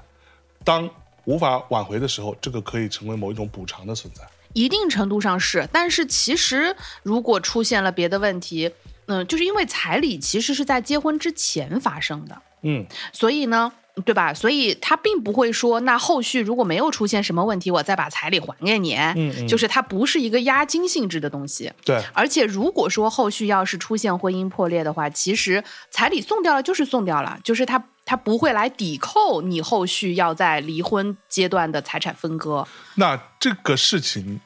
[0.63, 0.89] 当
[1.25, 4.23] 无法挽回的时候，这个可以成为某一种补偿的存在。
[4.53, 8.71] 一定程度上是，但是其实如果出现了别的问题，
[9.07, 13.71] 嗯、就是因为彩礼其实是在结婚之前发生的，嗯，所以呢，
[14.05, 14.33] 对吧？
[14.33, 18.95] 所以他并不会说，那后续如果没有出现什么问题，我再把彩礼还给你。
[18.95, 21.71] 嗯嗯就是它不是一个押金性质的东西。
[21.85, 32.67] 对，而且如果说后续要是出现婚姻破裂的话，其实彩礼送掉了就是送掉了，就是他他不会来抵扣你后续要在离婚阶段的财产分割。
[32.95, 34.39] 那这个事情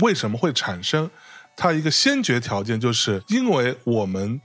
[0.00, 1.10] 为什么会产生？
[1.56, 4.40] 它一个先决条件就是因为我们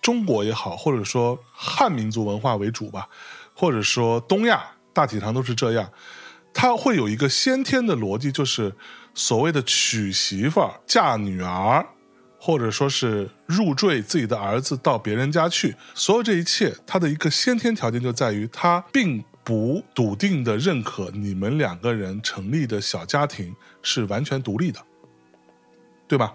[0.00, 3.08] 中国也好，或者说汉民族文化为主吧，
[3.54, 5.90] 或者说东亚大体上都是这样，
[6.52, 8.74] 它会有一个先天的逻辑，就是
[9.14, 11.86] 所谓的娶媳妇儿、嫁女儿，
[12.38, 24.80] 或者说是入赘自己的儿子到别人家去，所有这一切，他的一个先天条件就在于他并不笃定的认可你们两个人成立的小家庭是完全独立的，
[26.08, 26.32] 对吧？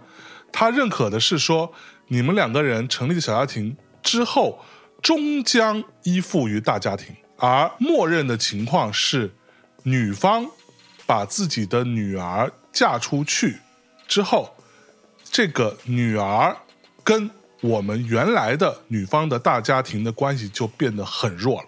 [0.52, 1.74] 他认可的是说，
[2.08, 4.60] 你们两个人成立的小家庭之后，
[5.02, 9.34] 终将依附于大家庭，而默认的情况是，
[9.84, 10.46] 女方
[11.06, 13.58] 把自己的女儿嫁出去
[14.08, 14.56] 之后，
[15.24, 16.56] 这个女儿
[17.04, 17.30] 跟
[17.62, 21.68] 我们原来的女方的大家庭的关系就变得很弱了，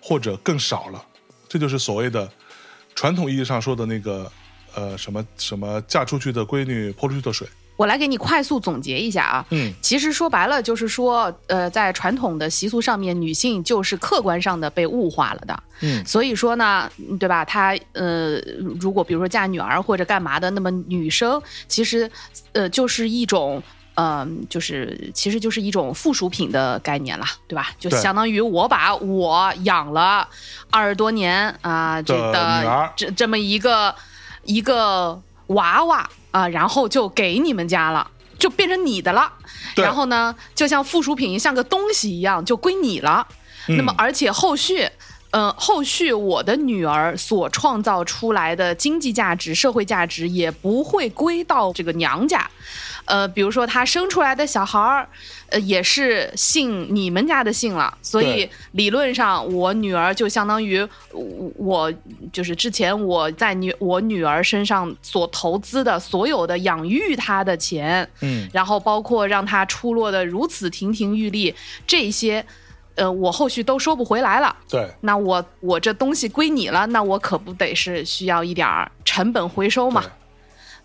[0.00, 1.02] 或者更少了。
[1.48, 2.30] 这就是所谓的
[2.94, 4.30] 传统意义上说的那个
[4.74, 7.48] 呃什么什么嫁出去的闺女泼出去的水。
[7.76, 15.62] 我来给你快速总结一下啊，嗯其实说白了就是说，呃，在传统的习俗上面，女性就是客观上的被物化了的。
[15.80, 17.44] 嗯所以说呢，嗯对吧？
[17.44, 18.36] 她呃，
[18.80, 22.10] 如果比如说嫁女儿或者干嘛的，那么女生其实
[22.52, 23.62] 呃就是一种。
[23.98, 27.70] 嗯，就是其实就是一种附属品的概念了，对吧？
[27.78, 30.28] 就相当于我把我养了
[30.70, 33.94] 二十多年啊、这的这这么一个
[34.44, 39.32] 一个娃娃啊、然后就给你们家了，就变成你的了。
[39.74, 43.26] 然后呢，就像附属品，像个东西一样，就归你了。
[43.68, 44.86] 那么，而且后续，
[45.30, 52.46] 嗯、后续我的女儿所创造出来的经济价值、社会价值也不会归到这个娘家。
[53.06, 55.08] 呃，比如说他生出来的小孩儿，
[55.48, 60.80] 呃，也是姓你们家的姓了，所以理论上我女儿就相当于
[61.12, 61.94] 我我
[62.32, 71.54] 就是之前我在女我女儿身上所投资的所有的养育她的钱，嗯然后包括让她出落的如此亭亭玉立，
[71.86, 72.44] 这些，
[72.96, 74.56] 呃，我后续都收不回来了。
[74.68, 80.02] 对那我我这东西归你了，那我可不得是需要一点儿成本回收嘛？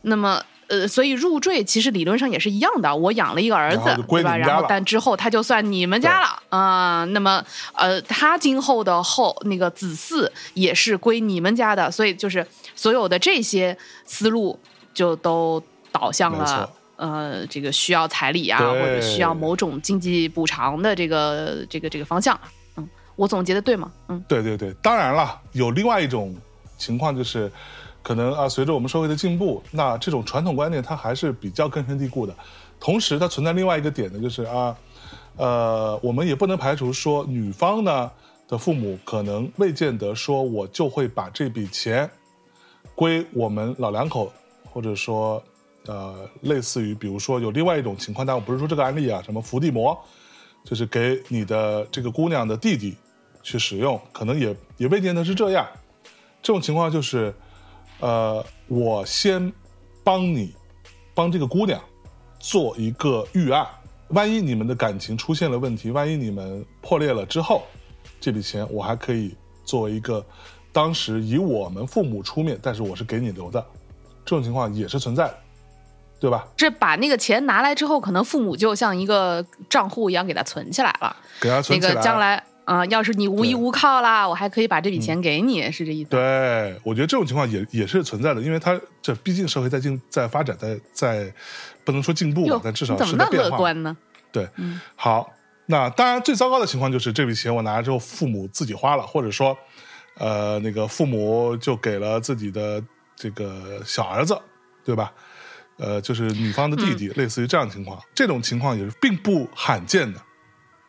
[0.04, 0.40] 那么。
[0.72, 4.38] 呃，所以入赘其实理论上也是一样的，我养了一个儿子对吧？
[4.38, 14.58] 然后但之后他就算你们家了啊、那么呃，他今后的后那个子嗣也是归你们家的，所以就是所有的这些思路
[14.94, 22.40] 就都导向了呃这个需要彩礼啊，或者需要某种经济补偿的这个这个这个方向。
[22.78, 23.92] 嗯，我总结的对吗？
[24.08, 24.24] 嗯。
[24.28, 26.34] 对对对，当然了，有另外一种
[26.78, 27.52] 情况就是，
[28.04, 32.36] 可能啊，随着我们社会的进步，那这种传统观念它还是比较根深蒂固的。
[32.80, 34.76] 同时，它存在另外一个点呢，就是啊，
[35.38, 38.10] 呃，我们也不能排除说，女方呢
[38.48, 42.10] 的父母可能未见得说我就会把这笔钱
[42.96, 44.32] 归我们老两口，
[44.72, 45.42] 或者说
[45.86, 49.98] 呃，类似于比如说有另外一种情况，但我不是说这个案例啊，什么伏地魔，
[50.64, 52.96] 就是给你的这个姑娘的弟弟
[53.44, 55.68] 去使用，可能也也未见得是这样。
[56.42, 57.34] 这种情况就是，
[58.02, 59.52] 呃，我先
[60.04, 60.54] 帮你
[61.14, 61.80] 帮这个姑娘
[62.40, 63.66] 做一个预案，
[64.10, 67.64] 万一你们的感情出现了问题，万一你们破裂了之后，
[68.20, 70.26] 这笔钱我还可以作为一个
[70.74, 73.64] 当时以我们父母出面，但是我是给你留的，
[74.26, 75.38] 这种情况也是存在的，
[76.20, 76.48] 对吧？
[76.58, 81.16] 这把那个钱拿来之后，可能父母就像一个账户一样给他存起来了。
[81.40, 86.10] 给他存起来，那个将来，啊、要是你无依无靠啦，我还可以把这笔钱给你，是这意思？
[86.10, 91.34] 对，我觉得这种情况也也是存在的，因为它这毕竟社会在进在发展，在在
[91.84, 93.58] 不能说进步吧，但至少你怎么那么是在变化。
[93.58, 93.98] 乐观呢？
[94.32, 94.48] 对，
[94.96, 95.30] 好，
[95.66, 99.58] 那当然最糟糕的情况就是这笔钱我拿了之后，父母自己花了，或者说，
[100.18, 102.82] 呃，那个父母就给了自己的
[103.18, 104.40] 这个小儿子，
[104.86, 105.12] 对吧？
[105.78, 110.22] 呃，就是女方的弟弟，类似于这样的情况，这种情况也是并不罕见的，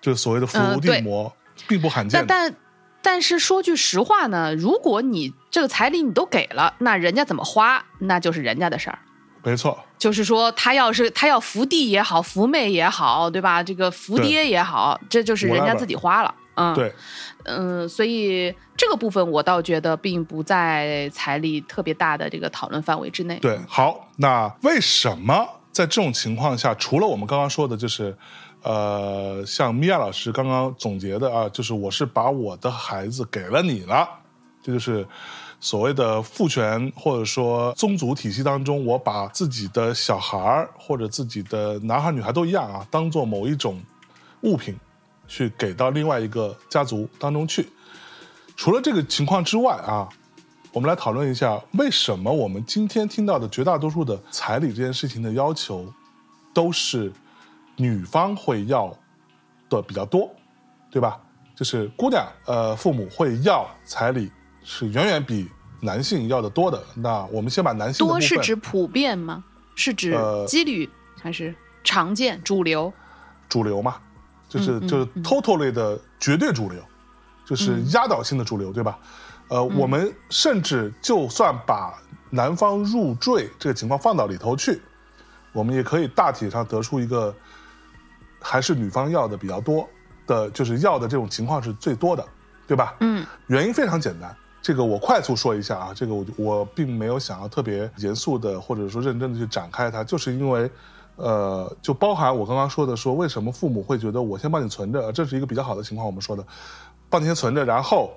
[0.01, 1.35] 就是所谓的伏地魔，
[1.69, 2.25] 并不罕见。
[2.27, 2.57] 但但
[3.03, 8.99] 但是说句实话呢，如果你这个彩礼你都给了，那人家怎么花，那就是人家的事儿。
[9.45, 13.61] 没错，就是说，他要是他要扶弟也好，扶妹也好，对吧？
[13.61, 16.33] 这个扶爹也好，这就是人家自己花了。
[16.55, 16.95] 嗯，对，
[17.45, 23.37] 嗯，所以这个部分我倒觉得并不在彩礼特别大的这个讨论范围之内。
[23.41, 28.17] 对，好，那为什么在这种情况下，除了我们刚刚说的，就是
[28.62, 34.09] 呃，像米娅老师刚刚总结的啊，就是我是把我的孩子给了你了，
[34.62, 35.07] 这就是
[35.61, 43.81] 所谓的父权或者说宗族体系当中，我把自己的小孩儿或者自己的男孩女孩都一样啊，当做某一种
[44.42, 44.77] 物品
[45.27, 47.68] 去给到另外一个家族当中去。
[48.57, 50.09] 除了这个情况之外啊，
[50.72, 55.92] 我们来讨论一下，为什么我们今天听到的绝大多数的彩礼这件事情的要求，
[56.55, 57.12] 都是
[57.77, 58.97] 女方会要
[59.69, 60.31] 的比较多，
[60.91, 61.21] 对吧？
[61.55, 64.31] 就是姑娘，呃，父母会要彩礼
[64.63, 65.49] 是远远比
[65.81, 66.83] 男性要的多的。
[66.95, 69.45] 那我们先把男性多是指普遍吗？
[69.75, 70.89] 是指呃几率
[71.21, 71.55] 还是
[71.85, 72.93] 常见、主流？
[73.49, 73.97] 主流嘛，
[74.49, 76.83] 就是、就是 totally 的绝对主流，
[77.45, 78.99] 就是嗯压倒性的主流，对吧？
[79.49, 81.95] 呃，我们甚至就算把
[82.31, 84.81] 男方入赘这个情况放到里头去，
[85.53, 87.35] 我们也可以大体上得出一个，
[88.42, 89.88] 还是女方要的比较多
[90.26, 92.24] 的，就是要的这种情况是最多的，
[92.66, 92.96] 对吧？
[93.00, 100.70] 嗯原因非常简单，这个我快速说一下啊，这个我我并没有想要特别严肃的或者说认真的去展开它，就是因为，
[101.16, 106.44] 呃，就包含我刚刚说的说为什么父母会觉得我先帮你存着，这是一个比较好的情况，我们说的，
[107.11, 108.12] 帮你先存着，然后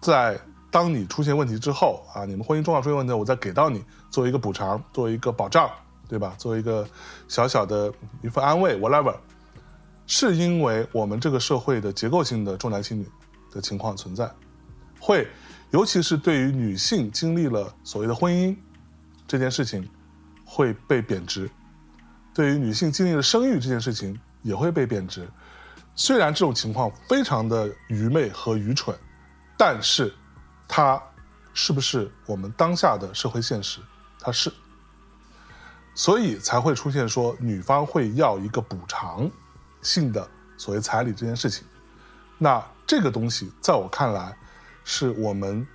[0.00, 0.38] 在
[0.70, 5.70] 当你出现问题之后啊，你们婚姻状况出现问题，我再给到你作为一个补偿，作为一个保障，
[6.06, 6.34] 对吧？
[6.36, 6.86] 作为一个
[7.28, 7.90] 小小的
[8.22, 9.14] 一份安慰，whatever。
[10.06, 13.08] 是因为我们这个社会的结构性的重男轻女
[13.52, 14.30] 的情况存在，
[15.00, 15.28] 会，
[15.70, 18.56] 尤其是对于女性经历了所谓的婚姻
[19.26, 19.88] 这件事情，
[20.44, 21.46] 会被贬值；
[22.32, 25.28] 对于女性经历了生育这件事情，也会被贬值。
[25.96, 28.96] 虽然这种情况非常的愚昧和愚蠢，
[29.56, 30.14] 但是
[30.68, 31.02] 它
[31.52, 33.80] 是不是我们当下的社会现实？
[34.20, 34.52] 它是，
[35.94, 39.28] 所以才会出现说女方会要一个补偿
[39.86, 41.64] 性的所谓彩礼这件事情。
[42.38, 44.36] 那这个东西在我看来，
[44.84, 45.66] 是我们，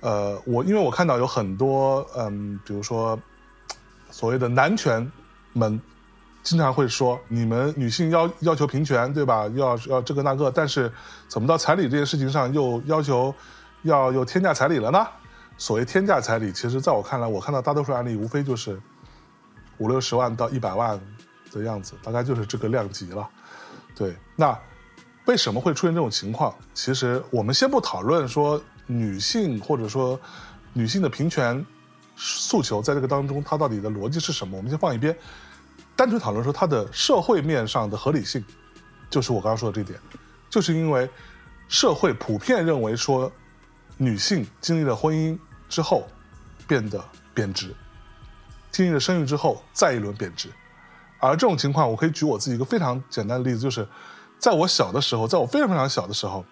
[0.00, 3.18] 呃，我因为我看到有很多，嗯，比如说
[4.10, 5.10] 所谓的男权
[5.52, 5.80] 们，
[6.42, 9.48] 经常会说你们女性要要求平权，对吧？
[9.54, 10.90] 要要这个那个，但是
[11.28, 13.34] 怎么到彩礼这件事情上又要求
[13.82, 15.06] 要有天价彩礼了呢？
[15.58, 18.80] 所谓天价彩礼，其实在我看来，我看到大多数案例无非就是
[19.78, 21.00] 五六十万到一百万
[21.52, 23.28] 的样子，大概就是这个量级了。
[23.96, 24.56] 对，那
[25.24, 26.54] 为什么会出现这种情况？
[26.74, 30.20] 其实我们先不讨论说女性或者说
[30.74, 31.64] 女性的平权
[32.14, 35.16] 诉求在这个当中它到底的逻辑是什么，我们先放一边，
[35.96, 38.44] 单纯讨论说它的社会面上的合理性，
[39.08, 39.98] 就是我刚刚说的这点，
[40.50, 41.08] 就是因为
[41.68, 43.32] 社会普遍认为说
[43.96, 46.06] 女性经历了婚姻之后
[46.68, 47.02] 变得
[47.34, 47.74] 贬值，
[48.70, 50.50] 经历了生育之后再一轮贬值。
[51.26, 53.86] 而这种情况，我可以举我自己一个非常简单的例子，就是
[54.38, 56.44] 在我小的时候，在我非常非常小的时候，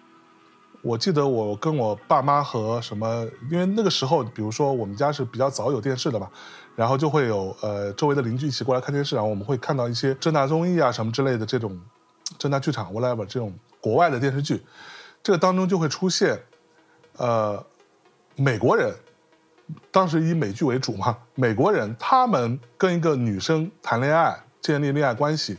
[0.81, 6.29] 我记得我跟我爸妈和什么，因为那个时候，比如说我们家是比较早有电视的嘛，
[6.75, 11.79] 然后就会有呃周围的邻居一起过来看电视，然后我们会看到一些正大综艺啊什么之类的这种
[12.37, 14.63] 正大剧场 whatever 这种国外的电视剧，
[15.23, 16.39] 这个当中就会出现
[17.17, 17.63] 呃
[18.35, 18.93] 美国人。
[19.89, 25.55] 当时以美剧为主嘛，美国人他们跟一个女生谈恋爱、建立恋爱关系，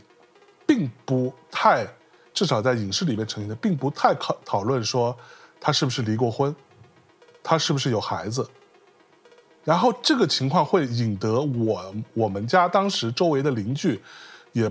[0.65, 1.87] 并不太，
[2.33, 5.17] 至少在影视里面呈现的，并不太讨讨论说
[5.61, 6.53] 他是不是离过婚，
[7.41, 8.45] 他是不是有孩子。
[9.63, 14.01] 然后这个情况会引得我我们家当时周围的邻居，
[14.51, 14.69] 也，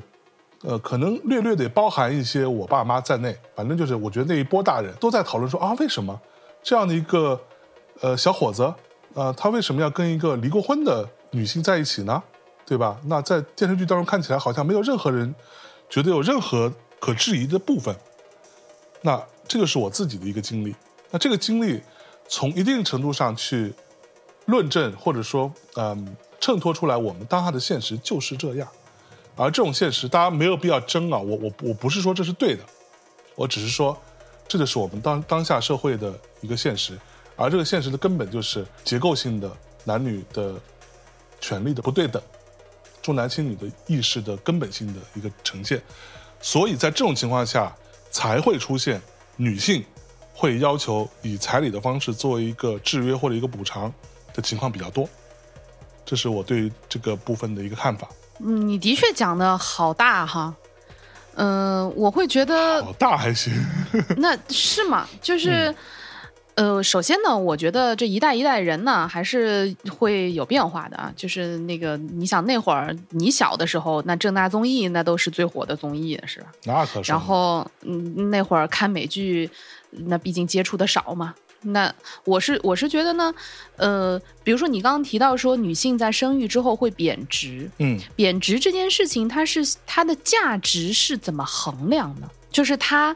[0.64, 6.20] 呃，可能略略的包含一些我爸妈在内，反正就是我觉得那一波大人都在讨论说啊，为什么
[6.62, 7.40] 这样的一个
[8.02, 8.70] 呃小伙子。
[9.14, 12.22] 呃，他为什么要跟一个离过婚的女性在一起呢？
[12.66, 13.00] 对吧？
[13.04, 15.32] 那在电视剧当中看起来好像没有任何人
[15.88, 17.94] 觉得有任何可质疑的部分。
[19.02, 20.74] 那这个是我自己的一个经历。
[21.10, 21.80] 那这个经历
[22.28, 23.72] 从一定程度上去
[24.46, 28.68] 论证，或者说嗯衬托出来我们当下的现实就是这样。
[29.36, 31.18] 而这种现实，大家没有必要争啊！
[31.18, 32.64] 我我我不是说这是对的，
[33.34, 33.96] 我只是说，
[34.48, 36.98] 这就是我们当当下社会的一个现实。
[37.36, 39.54] 而这个现实的根本就是结构性的
[39.84, 40.54] 男女的
[41.38, 42.20] 权利的不对等，
[43.06, 45.80] 重男轻女的意识的根本性的一个呈现。
[46.40, 47.72] 所以在这种情况下，
[48.10, 49.00] 才会出现
[49.36, 49.84] 女性
[50.34, 53.92] 会要求以彩礼的方式作为一个制约或者一个补偿
[54.34, 55.08] 的情况比较多。
[56.04, 58.08] 这是我对于这个部分的一个看法。
[58.40, 60.52] 嗯，你的确讲的好大哈。
[61.36, 63.52] 嗯、我会觉得好大还行，
[64.18, 65.72] 那是吗，就是。
[66.56, 71.12] 呃，首先呢，我觉得这一代一代人呢，还是会有变化的啊。
[71.14, 76.46] 就是那个，你想那会儿你小的时候，那正大综艺那都是最火的综艺，是吧？
[76.64, 77.12] 那可是。
[77.12, 79.50] 然后，嗯，那会儿看美剧，
[79.90, 81.34] 那毕竟接触的少嘛。
[81.60, 81.92] 那
[82.24, 83.34] 我是我是觉得呢，
[83.76, 92.28] 呃，比如说你刚刚提到说女性在生育之后会贬值，嗯贬值这件事情，它是它的价值是怎么衡量呢？
[92.50, 93.14] 就是它，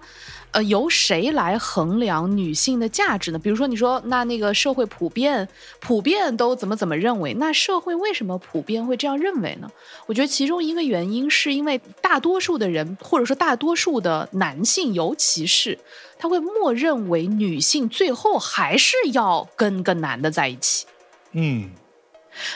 [0.53, 3.39] 呃，由谁来衡量女性的价值呢？
[3.39, 5.49] 比如说，你说那那个社会普遍
[5.79, 7.35] 普遍都怎么怎么认为？
[7.35, 9.71] 那社会为什么普遍会这样认为呢？
[10.07, 15.79] 我觉得其中一个原因是因为大多数的人，或者说大多数的男性，尤其是
[16.19, 20.87] 他会默认为女性最后还是要跟个男的在一起。
[21.33, 21.71] 嗯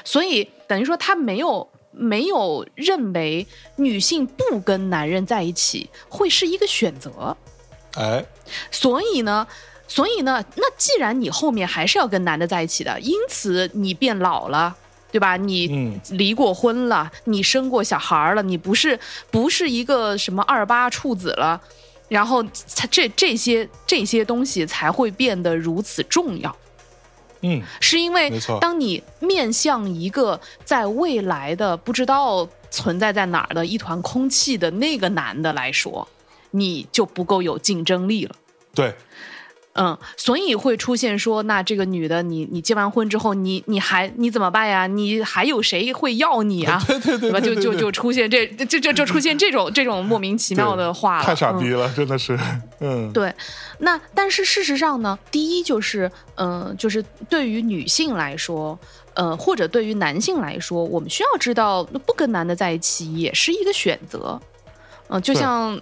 [0.04, 7.36] 所以等于说他没有没有认为女性不跟男人在一起会是一个选择，
[7.96, 8.24] 哎，
[8.70, 9.46] 所以呢。
[9.86, 14.74] 所以呢，那既然你后面还是要跟男的在一起的，因此你变老了，
[15.12, 15.36] 对吧？
[15.36, 18.98] 你嗯离过婚了，你生过小孩儿了，你不是
[19.30, 21.60] 不是一个什么二八处子了，
[22.08, 26.56] 然后才这这些这些东西才会变得如此重要。
[27.42, 36.08] 嗯是因为当你面向一个在未来的不知道存在在哪儿的一团空气的那个男的来说，
[36.54, 38.34] 你就不够有竞争力了。
[38.74, 38.94] 对，
[39.74, 44.86] 嗯，所以会出现说，那这个女的，你你结完婚之后，你你还你怎么办呀？
[44.86, 46.80] 你还有谁会要你啊？
[46.86, 47.40] 对对对吧？
[47.40, 52.38] 就对对对就就出现这就就就出现这种这种莫名其妙的话了，太傻嗯逼了，真的是，
[52.80, 53.34] 嗯，对，
[53.78, 58.78] 那但是事实上呢，第一就是，嗯、就是对于女性来说，
[59.14, 64.40] 呃，或者对于男性来说，我们需要知道，不跟男的在一起也是一个选择。
[65.08, 65.78] 嗯、就像，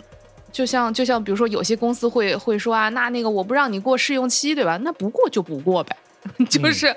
[0.53, 4.77] 就像，就像，比如说，有些公司会会说啊，那那个我不让你过试用期，对吧？
[4.85, 5.97] 那不过就不过呗，
[6.51, 6.95] 就是，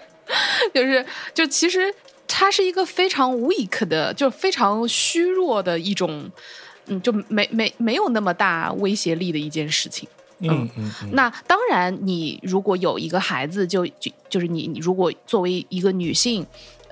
[0.73, 1.93] 就是，就其实
[2.27, 6.29] 它是一个非常 weak 的，就非常虚弱的一种。
[6.87, 10.07] 嗯，就没没没有那么大威胁力的一件事情。
[10.37, 16.45] 嗯嗯嗯，那当然，你如果有一个孩子就，就就是你，你如果作为一个女性，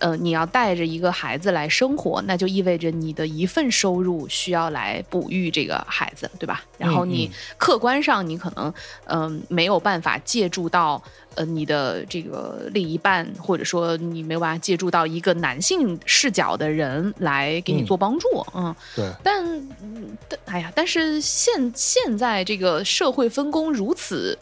[0.04, 6.62] 呃，你要带着一个孩子来生活，那就意味着你的一份收入需要来哺育这个孩子，对吧？
[6.78, 8.74] 然后你嗯客观上你可能
[9.06, 11.02] 嗯、没有办法借助到
[11.36, 18.76] 呃你的这个另一半，或者说你没有办法借助到一个男性视角的人来给你嗯做帮助，嗯。
[18.96, 19.44] 对，但
[19.82, 24.38] 嗯但哎呀，但是现现在这个社会分工如此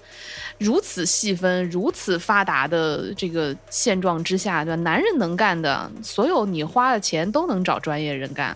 [0.57, 4.81] 如此细分、如此发达的这个现状之下，对吧？
[4.83, 8.55] 男人能干的，所有你花的钱都能找专业人干，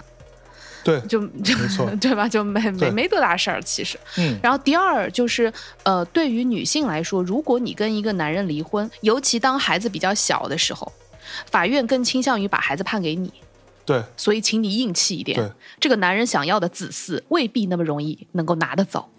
[0.86, 2.30] 对， 就就没错 对吧？
[2.30, 3.98] 就没没没多大事儿，其实。
[4.20, 5.52] 嗯然后第二就是，
[5.84, 10.92] 呃，对于女性来说，如果你跟一个男人离婚，尤其当孩子比较小的时候，
[11.50, 13.34] 法院更倾向于把孩子判给你。
[13.84, 15.52] 对，所以请你硬气一对点。
[15.80, 19.10] 这个男人想要的子嗣未必那么容易能够拿得走。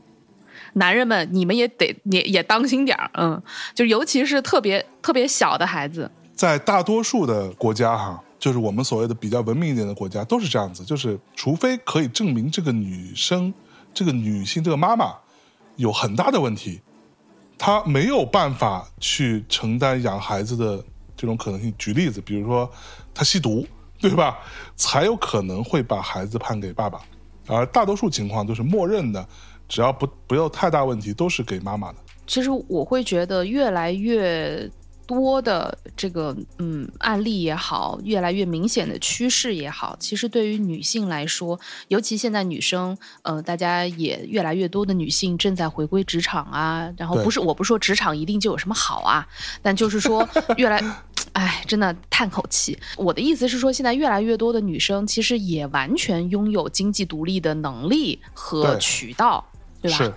[0.74, 3.42] 男人们，你们也得也也当心点儿，嗯，
[3.74, 13.52] 就尤其是特别特别小的孩子，在大多数的国家哈，就是我们所谓的比较文明一点的国家，都是这样子，就是除非可以证明这个女生、
[13.94, 15.14] 这个女性、这个妈妈
[15.76, 16.80] 有很大的问题，
[17.56, 20.84] 她没有办法去承担养孩子的
[21.16, 21.72] 这种可能性。
[21.78, 22.70] 举例子，比如说
[23.14, 23.66] 她吸毒，
[23.98, 24.38] 对吧？
[24.76, 27.00] 才有可能会把孩子判给爸爸，
[27.46, 29.26] 而大多数情况都是默认的，
[29.66, 31.98] 只要不不要太大问题，都是给妈妈的。
[32.26, 34.70] 其实我会觉得越来越
[35.06, 46.92] 多的这个嗯案例也好，越来越明显的趋势也好，其实对于女性来说，尤其现在女生，呃，大家也越来越多的女性正在回归职场啊。
[46.96, 49.26] 然后不是我不是说职场一定就有什么好啊，
[49.62, 50.82] 但就是说越来。
[51.32, 52.78] 哎，真的叹口气。
[52.96, 59.44] 我的意思是说，现在越来越多的女生其实也完全拥有经济独立的能力和渠道，
[59.82, 60.14] 对吧？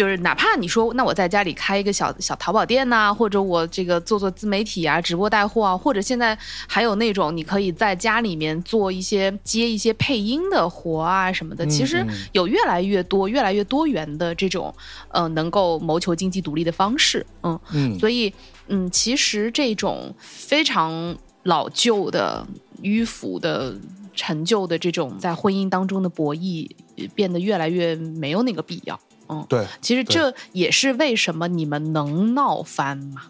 [0.00, 6.36] 是，就是哪怕你说，那我在家里开一个小小淘宝店呐、或者我这个做做自媒体啊、直播带货啊，或者现在
[6.66, 14.74] 还有那种你可以在家里面做一些接一些配音的活啊什么的，其实嗯有越来越多、越来越多元的这种
[15.10, 18.32] 呃能够谋求经济独立的方式，嗯，嗯所以
[18.68, 22.46] 嗯，其实这种非常老旧的、
[22.82, 23.76] 迂腐的。
[24.12, 28.98] 陈旧的这种在婚姻当中的博弈，呃变得越来越没有那个必要。
[29.30, 33.22] 嗯，对，其实这也是为什么你们能闹翻嘛。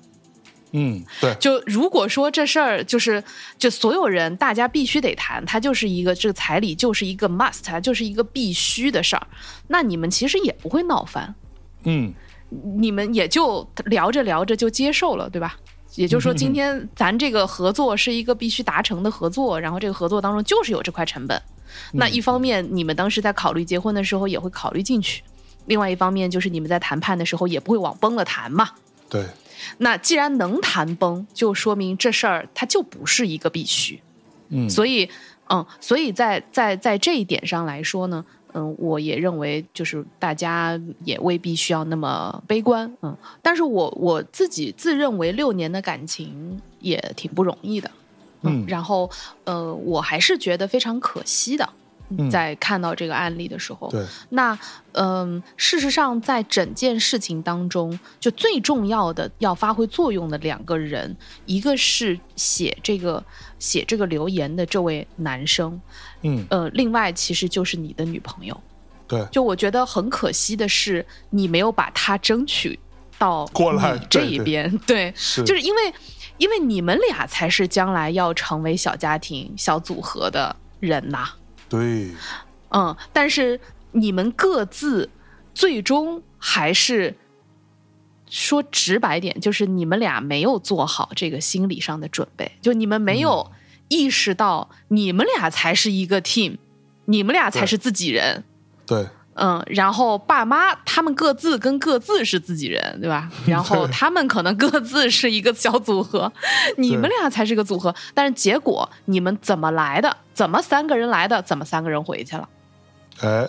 [0.73, 3.23] 嗯对，就如果说这事儿就是
[3.59, 9.27] 就所有人大家必须得谈，它就是一个这个彩礼就是一个 must，它就是一个必须的事儿，
[9.67, 11.35] 那你们其实也不会闹翻，
[11.85, 12.15] 嗯
[12.77, 15.57] 你们也就聊着聊着就接受了，对吧？
[15.97, 21.43] 也就是说，今天咱这个合作是一个必须达成的合作，然后这个合作当中就是有这块成本。
[21.93, 25.21] 那一方面，你们当时在考虑结婚的时候也会考虑进去；
[25.67, 28.71] 另外一方面，就是你们在谈判的时候也不会往崩了谈嘛。
[29.09, 29.27] 对，
[29.79, 34.01] 那既然能谈崩，就说明这事儿它就不是一个必须。
[34.49, 35.09] 嗯所以，
[35.49, 47.91] 嗯，所以在在在这一点上来说呢，嗯，我也认为就是大家也未必需要那么悲观，嗯，但是我我自己自认为六年的感情也挺不容易的，
[48.43, 49.09] 嗯然后
[49.45, 51.69] 呃，我还是觉得非常可惜的。
[52.19, 52.31] 嗯。
[52.31, 54.59] 在看到这个案例的时候，对，那
[54.93, 63.23] 嗯，事实上，在整件事情当中，就最重要的要发挥作用的两个人，一个是写这个
[63.59, 65.81] 写这个留言的这位男生，
[66.23, 66.45] 嗯。
[66.51, 68.61] 呃，另外其实就是你的女朋友。
[69.09, 72.79] 对，就我觉得很可惜的是，你没有把他争取
[73.19, 75.43] 到过来你这一边， 对，是。
[75.43, 75.93] 就是因为
[76.39, 81.29] 因为你们俩才是将来要成为小家庭、小组合的人呐、
[81.71, 82.11] 对，
[82.71, 83.59] 嗯，但是
[83.93, 85.09] 你们各自
[85.55, 87.15] 最终还是
[88.29, 93.51] 说直白点，就是你们俩没有做好这个心理上的准备，就你们没有
[93.89, 96.59] 意识到你们俩才是一个 team，
[97.07, 98.45] 你们俩才是自己人。
[98.85, 99.09] 对，
[99.43, 103.31] 嗯，然后爸妈他们各自跟各自是自己人，对吧？
[103.47, 106.31] 然后他们可能各自是一个小组合，
[106.77, 107.95] 你们俩才是个组合。
[108.13, 110.15] 但是结果你们怎么来的？
[110.35, 111.41] 怎么三个人来的？
[111.41, 112.49] 怎么三个人回去了？
[113.23, 113.49] 哎，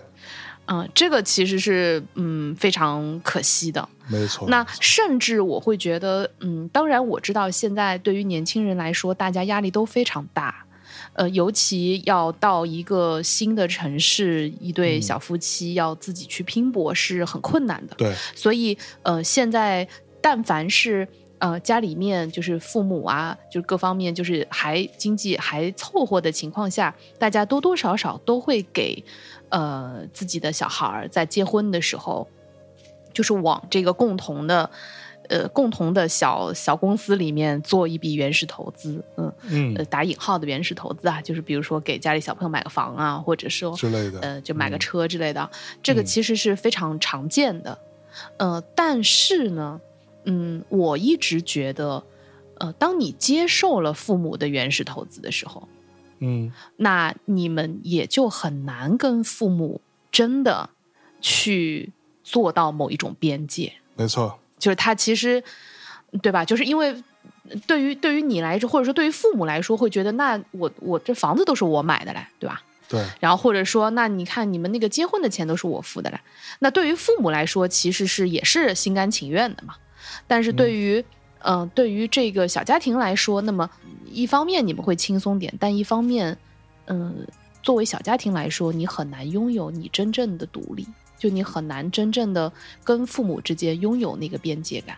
[0.67, 3.87] 嗯，这个其实是嗯非常可惜的。
[4.07, 10.63] 没错，那甚至我会觉得，嗯，当然我知道现在对于年轻人来说，大家压力都非常大。
[11.13, 17.95] 呃，尤其要到一个新的城市，一对小夫妻要自己去拼搏是很困难的。
[17.97, 19.87] 对，所以呃，现在
[20.21, 21.07] 但凡是
[21.39, 29.03] 呃家里面就是父母啊，就是各方面就是还经济还凑合的情况下，大家多多少少都会给
[29.49, 32.25] 呃自己的小孩儿在结婚的时候，
[33.13, 34.69] 就是往这个共同的。
[35.31, 45.49] 呃，共同的小小公司里面做一笔原始投资，嗯，嗯呃，打引号的原始投资啊，就是比如说给家里小朋友买个房啊，或者说之类的，呃，就买个嗯车之类的，
[45.81, 47.77] 这个嗯其实是非常常见的。
[48.35, 49.79] 呃，但是呢，
[50.25, 52.03] 嗯，我一直觉得，
[52.59, 55.65] 呃，当你接受了父母的原始投资的时候，
[56.19, 59.79] 嗯那你们也就很难跟父母
[60.11, 60.69] 真的
[61.21, 63.71] 去做到某一种边界。
[63.95, 65.43] 没错，就是他其实，
[66.21, 66.45] 对吧？
[66.45, 66.95] 就是因为
[67.67, 72.61] 对于对于你来说，或者说对于父母来说，会觉得那我我这房子都是我买的嘞，对吧？
[72.87, 76.19] 对，然后或者说，那你看你们那个结婚的钱都是我付的嘞。
[76.59, 79.75] 那对于父母来说，其实是也是心甘情愿的嘛。
[80.27, 81.03] 但是对于
[81.39, 83.69] 嗯、呃对于这个小家庭来说，那么
[84.05, 86.37] 一方面你们会轻松点，但一方面，
[86.87, 87.25] 嗯、
[87.63, 90.85] 作为小家庭来说，你很难拥有你真正的独立，
[91.21, 92.51] 就你很难真正的
[92.83, 94.97] 跟父母之间拥有那个边界感。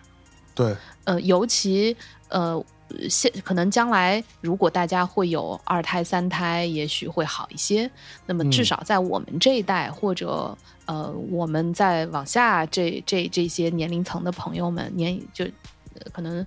[0.55, 1.93] 对，呃，尤其
[2.29, 2.63] 呃，
[3.09, 7.91] 现可能将来如果大家会有二胎、三胎，也许会好一些。
[8.25, 16.45] 那么至嗯少在我们这一代，或者呃，我们在往下这这这些年龄层的朋友们，年就、呃可能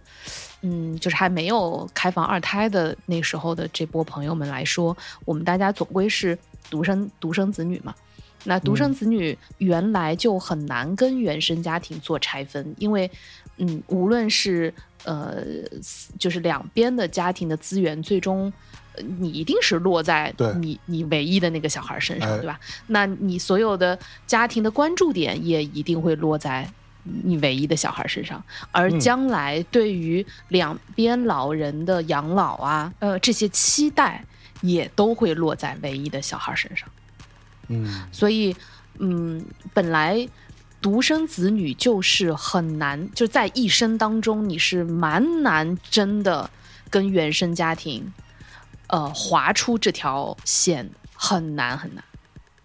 [0.63, 4.97] 嗯，就是还没有开放二胎的那时候的这波朋友们来说，
[5.27, 6.39] 我们大家总归是
[6.71, 7.95] 独生独生子女嘛。
[8.47, 13.11] 那独生子女原来就很难跟原生家庭做拆分，因为，
[13.59, 14.73] 嗯，无论是
[15.05, 15.43] 呃，
[16.19, 18.53] 就是两边的家庭的资源，最终
[18.95, 22.59] 呃你一定是落在你你唯一的那个小孩身上，哎对吧？
[22.87, 26.69] 那你所有的家庭的关注点也一定会落在
[27.03, 28.43] 你唯一的小孩身上，
[28.73, 34.25] 而嗯将来对于两边老人的养老啊，呃，这些期待
[34.61, 36.89] 也都会落在唯一的小孩身上。
[37.69, 38.55] 嗯所以，
[38.99, 39.45] 嗯，
[39.75, 40.29] 本来
[40.81, 46.49] 独生子女就是很难，就在一生当中你是蛮难真的
[46.89, 48.13] 跟原生家庭，
[48.87, 52.05] 呃，划出这条线，很难很难。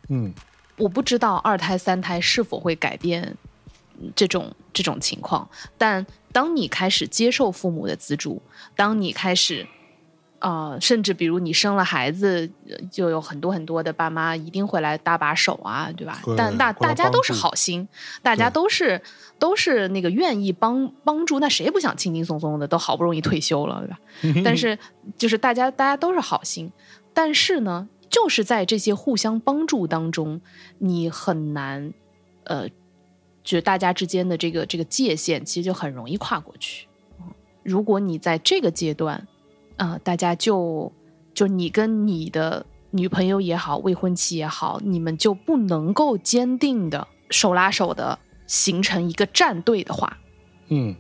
[0.09, 0.33] 嗯
[0.77, 3.37] 我不知道二胎、三胎是否会改变
[3.99, 5.47] 嗯这种这种情况，
[5.77, 8.41] 但当你开始接受父母的资助，
[8.75, 9.67] 当你开始，
[10.41, 16.19] 呃，甚至比如你生了孩子，呃就有很多很多的爸妈一定会来搭把手啊，对吧？
[16.25, 17.87] 对但大大家都是好心，
[18.23, 18.99] 大家都是
[19.37, 22.67] 都是那个愿意帮帮助，那谁不想轻轻松松的？
[22.67, 24.41] 都好不容易退休了，对吧？
[24.43, 24.77] 但是
[25.15, 26.71] 就是大家大家都是好心，
[27.13, 30.41] 但是呢，就是在这些互相帮助当中，
[30.79, 31.93] 你很难，
[32.45, 32.67] 呃，
[33.43, 36.87] 就大家之间的这个这个界限，其实就很容易跨过去。
[37.19, 37.27] 嗯
[37.63, 39.27] 如果你在这个阶段，
[39.77, 40.91] 啊、大家就
[41.33, 50.17] 就你跟你的女朋友也好，未婚妻也好，你们就不能够坚定的手拉手的形成一个战队的话，
[50.67, 50.95] 嗯。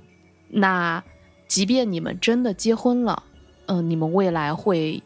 [0.49, 1.03] 那
[1.47, 3.23] 即便你们真的结婚了，
[3.67, 5.01] 嗯、你们未来会，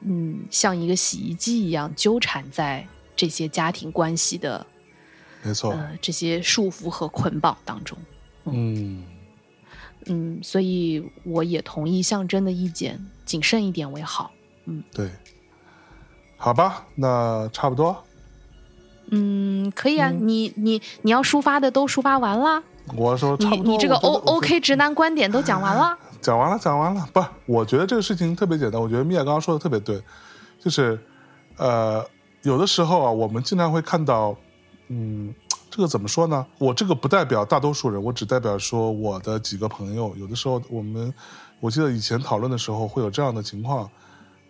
[0.00, 2.86] 嗯，像一个洗衣机一样纠缠在
[3.16, 4.66] 这些家庭关系的
[5.42, 7.98] 没错，呃这些束缚和捆绑当中。
[8.44, 8.52] 嗯。
[8.54, 9.04] 嗯，
[10.42, 14.30] 所以我也同意象征的意见，谨慎一点为好。
[14.66, 15.10] 嗯对，
[16.36, 18.04] 好吧，那差不多。
[19.10, 22.62] 嗯，可以啊，嗯你你你要抒发的都抒发完了，
[22.94, 25.96] 我说差你不多，你这个 O 得我觉得 OK 直男观点都讲完了。
[26.20, 27.08] 讲完了，讲完了。
[27.12, 28.80] 不，我觉得这个事情特别简单。
[28.80, 30.02] 我觉得米娅刚刚说的特别对，
[30.60, 30.98] 就是
[31.56, 32.04] 呃，
[32.42, 34.36] 有的时候啊，我们经常会看到，
[34.88, 35.32] 嗯，
[35.78, 36.44] 这个怎么说呢？
[36.58, 40.12] 我这个不代表大多数人，我只代表说我的几个朋友。
[40.16, 41.14] 有的时候我们，
[41.60, 43.88] 我记得以前讨论的时候会有这样的情况，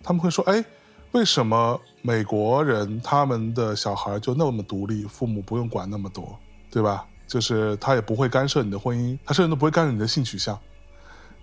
[0.03, 0.65] 他们会说，哎。
[1.13, 6.39] 为什么美国人他们的小孩就那么独立，父母不用管那么多，
[6.71, 7.07] 对吧？
[7.27, 10.59] 就是他也不会干涉你的婚姻，他甚至都不会干涉你的性取向。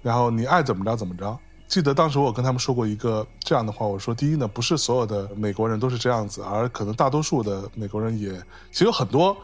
[0.01, 1.38] 然后你爱怎么着怎么着。
[1.67, 8.31] 记得当时我跟他们说过一个这样的话，我说第一呢，不是所有的美国人都是这样子，而可能大多数的美国人也
[8.71, 9.36] 其实有很多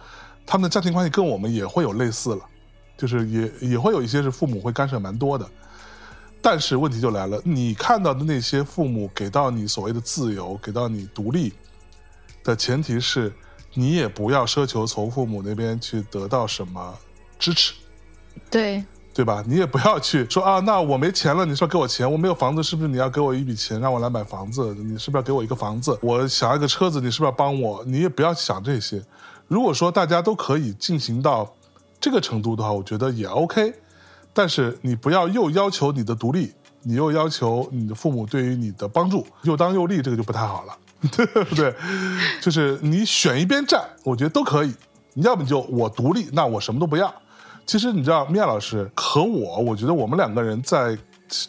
[0.45, 2.41] 他们的家庭关系跟我们也会有类似了，
[2.97, 5.47] 就是也也会有一些是父母会干涉蛮多的。
[6.41, 11.53] 但是问题就来了，你看到的那些父母给到你所谓的自由，给到你独立
[12.43, 13.31] 的前提是，
[13.75, 16.97] 你也不要奢求从父母那边去得到什么
[17.37, 17.73] 支持。
[18.49, 18.83] 对，
[19.13, 19.43] 对吧？
[19.45, 24.73] 你也不要去说啊，那我没钱了，你说给我钱，我没有房子，是不是你要给我一笔钱让我来买房子？
[24.73, 25.95] 你是不是要给我一个房子？
[26.01, 27.83] 我想要一个车子，你是不是要帮我？
[27.85, 28.99] 你也不要想这些。
[29.51, 31.53] 如果说大家都可以进行到
[31.99, 33.73] 这个程度的话，我觉得也 OK。
[34.31, 40.77] 但是你不要又要求你的独立，你又要求你的父母对于你的帮助，又当又立，这个就不太好了，
[41.11, 41.75] 对不对？
[42.39, 44.73] 就是你选一边站，我觉得都可以。
[45.15, 47.13] 你要么就我独立，那我什么都不要。
[47.65, 50.97] 其实你知道，米娅老师和我，我觉得我们两个人在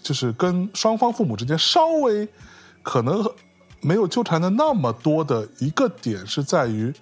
[0.03, 2.29] 就是跟双方父母之间稍微
[2.83, 3.25] 可能
[3.81, 6.93] 没有纠缠的那么多的一个点是在于，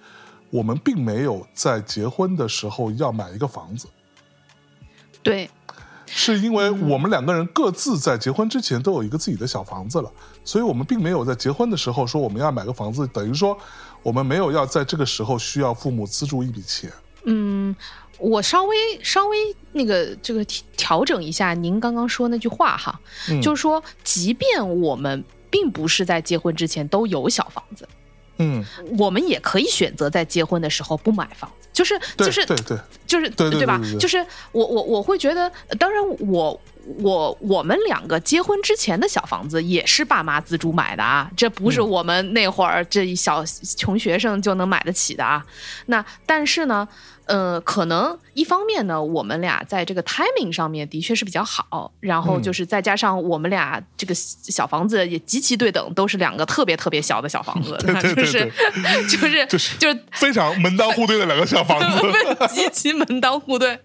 [0.51, 3.87] 我们并没有在结婚的时候要买一个房子，
[5.23, 5.49] 对，
[6.05, 10.11] 是因为我们两个人各自在结婚之前都有一个自己的小房子了，
[10.43, 13.57] 所以我们并没有在结婚的时候说我们要买个房子，等于说
[14.03, 16.91] 我们没有要在这个时候需要父母资助一笔钱。
[17.23, 17.73] 嗯，
[18.17, 19.37] 我稍微稍微
[19.71, 22.99] 那个这个调调整一下您刚刚说那句话哈，
[23.29, 23.41] 嗯。
[23.41, 27.87] 就是说，即便我们并不是在结婚之前都有小房子，
[28.41, 28.65] 嗯，
[28.97, 33.79] 我们也可以选择在结婚的时候不买房子，就是就是对对，就是对对吧？
[33.99, 36.59] 就是我我我会觉得，呃当然我
[36.97, 41.89] 我我们两个结婚之前的小房子也是爸妈自主买的啊，这不是嗯。
[41.89, 43.43] 我们那会儿这一小
[43.77, 45.45] 穷学生就能买得起的啊。
[45.85, 46.87] 那但是呢，
[47.25, 52.41] 呃，可能一方面呢，我们俩在这个 timing 上面的确是比较好，然后嗯。
[52.41, 58.51] 就是再加上我们俩这个小房子也极其对等，都是两个特别特别小的小房子， 对对就是对。
[59.07, 62.07] 就是就是就是非常门当户对的两个小房子。
[62.49, 63.79] 极其门当户对，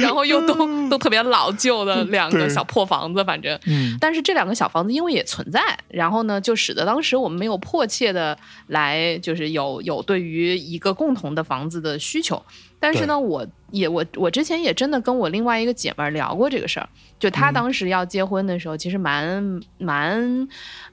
[0.00, 3.96] 然后又都都特别老旧的两个小破房子，反正，嗯。
[4.00, 8.36] 但是这两个小房子因为也存在，然后呢，就使得当时我们没有迫切的
[8.68, 12.42] 来，就是有有对于一个共同的房子的需求。
[12.80, 20.48] 但是呢，我也我我之前也真的跟我另外一个姐们儿聊过这个事儿，就她当时要结婚的时候，其实蛮蛮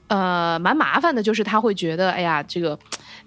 [0.08, 2.78] 呃蛮麻烦的，就是她会觉得，哎呀，这个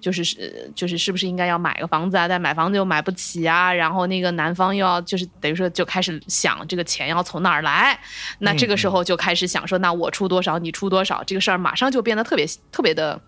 [0.01, 2.27] 就是是就是是不是应该要买个房子啊？
[2.27, 7.99] 但买房子又买不起啊，然后那个男方又要就是等于说就开始想这个钱要从哪儿来，
[8.39, 13.21] 那这个时候就开始想说，那我出多少，你出多少，这个事儿马上就变得特别特别的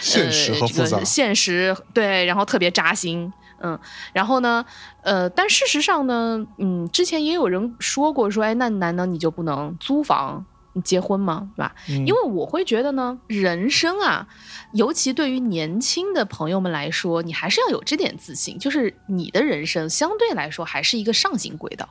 [0.00, 3.32] 现实和复杂呃这个，现实对，然后特别扎心
[3.64, 3.80] 嗯，
[4.12, 4.64] 然后呢，
[5.02, 10.44] 呃，但事实上呢，嗯，之前也有人说过说，哎，那难道你就不能租房
[10.84, 11.48] 结婚吗？
[11.56, 11.74] 对吧？
[11.88, 14.28] 嗯因为我会觉得呢，人生啊，
[14.72, 21.88] 尤其对于年轻的朋友们来说，你还是要有这点自信，就是你的人生相对来说还是一个上行轨道。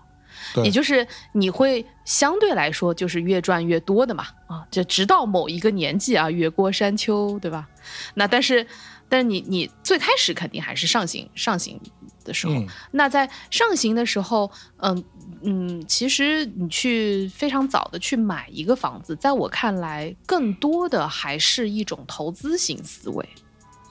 [0.64, 7.68] 也就是你会相对来说就是越赚越多的嘛，啊，就直到某一个年纪啊，越过山丘，对吧？
[8.14, 8.68] 那但是，
[9.14, 11.80] 但是你你最开始肯定还是上行上行
[12.24, 12.68] 的时候，嗯。
[12.90, 15.04] 那在上行的时候，嗯
[15.44, 23.30] 嗯，其实你去非常早的去买一个房子，在我看来，更多的还是一种投资型思维，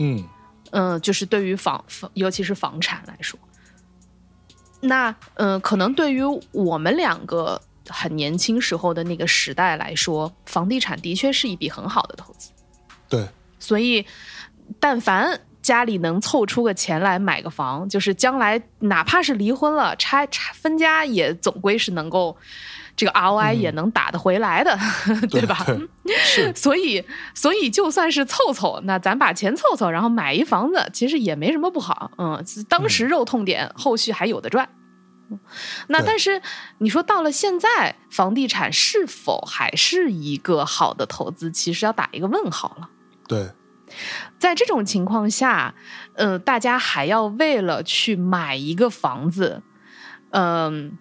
[0.00, 0.24] 嗯。
[0.72, 3.38] 嗯，就是对于房房，尤其是房产来说，
[4.80, 6.20] 那嗯、呃可能对于
[6.50, 12.50] 我们两个很年轻时候的那个时代来说，房地产的确是一笔很好的投资。
[13.08, 13.24] 对，
[13.60, 14.04] 所以，
[14.80, 22.36] 但凡家里能凑出个钱来买个房，就是将来哪怕是离婚了、拆拆分家，也总归是能够
[22.96, 24.76] 这个 ROI 也能打得回来的，
[25.30, 25.64] 对吧？
[26.04, 27.04] 对是 所以，
[27.34, 32.10] 所以就算是凑凑，那咱把钱凑凑，然后买一房子，其实也没什么不好。
[32.18, 34.68] 嗯，当时肉痛点，后续还有的赚。
[35.30, 35.38] 嗯
[35.86, 36.42] 那但是
[36.76, 41.50] 你说到了现在，房地产是否还是一个好的投资？
[41.50, 42.90] 其实要打一个问号了。
[43.26, 43.48] 对，
[44.38, 45.74] 在这种情况下，
[46.14, 49.62] 呃，大家还要为了去买一个房子，
[50.30, 50.96] 嗯、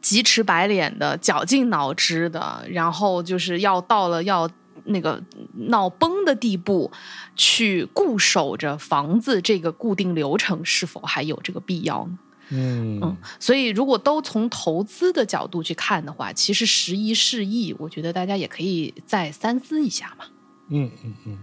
[0.00, 4.48] 急赤白脸的、绞尽脑汁的，然后就是要到了要
[4.84, 5.22] 那个
[5.68, 6.90] 闹崩的地步，
[7.36, 12.18] 去固守着房子这个固定流程，是否还有这个必要呢？
[12.54, 20.26] 嗯嗯，所以如果都从投资的角度去看的话，其实时移世易，我觉得大家也可以再三思一下嘛。
[20.68, 21.38] 嗯嗯嗯，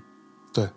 [0.54, 0.70] 对，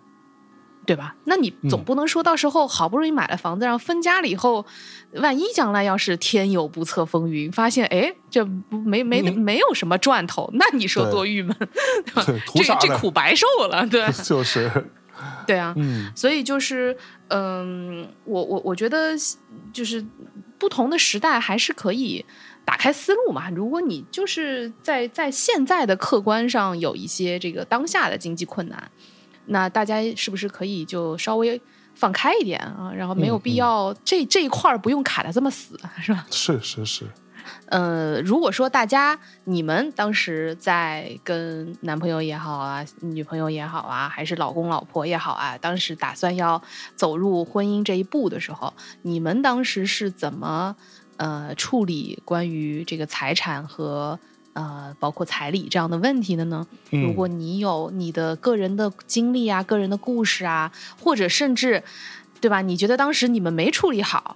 [0.85, 1.15] 对吧？
[1.25, 4.65] 那你总不能说到时候好不容易买了房子，然后分家了以后，
[5.13, 9.39] 万一将来要是天有不测风云，发现哎这不没没嗯。
[9.39, 11.55] 没有什么赚头，那你说多郁闷，
[12.05, 12.13] 对。
[12.13, 12.23] 吧？
[12.79, 14.05] 这这苦白受了，对。
[14.23, 14.69] 就是，
[15.47, 15.73] 对啊。
[15.77, 16.11] 嗯。
[16.15, 16.95] 所以就是，
[17.29, 19.13] 嗯，我我我觉得
[19.71, 20.05] 就是
[20.59, 22.25] 不同的时代还是可以
[22.65, 23.49] 打开思路嘛。
[23.49, 28.91] 如果你就是在在现在的客观上有一些这个当下的经济困难，
[29.45, 31.59] 那大家是不是可以就稍微
[31.95, 32.91] 放开一点啊？
[32.95, 36.25] 然后没有嗯必要、这这一块儿不用卡的这么死，是吧？
[36.31, 37.05] 是是是，
[37.67, 46.61] 呃，如果说大家你们当时在跟男朋友也好啊，女朋友也好啊，还是老公老婆也好啊，当时打算要
[46.95, 48.73] 走入婚姻这一步的时候，
[49.03, 50.75] 你们当时是怎么
[51.17, 54.17] 呃处理关于这个财产和
[54.53, 56.65] 呃包括彩礼这样的问题的呢？
[56.91, 61.83] 嗯如果你有你的个人的经历啊、个人的故事啊，或者甚至
[62.39, 62.61] 对吧？
[62.61, 64.35] 你觉得当时你们没处理好，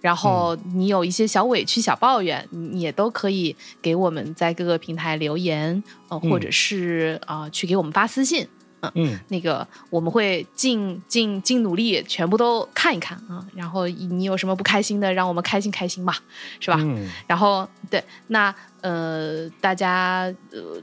[0.00, 8.46] 然后你有一些小委屈、小抱怨，你也都可以给我们在各个平台留言，呃，嗯或者是啊、呃去给我们发私信。
[8.94, 13.44] 嗯那个我们会尽尽尽努力，全部都看一看啊。
[13.54, 16.18] 然后你有什么不开心的，让我们开心开心吧，
[16.60, 16.76] 是吧？
[16.80, 18.54] 嗯然后对，那
[18.86, 20.80] 呃，大家呃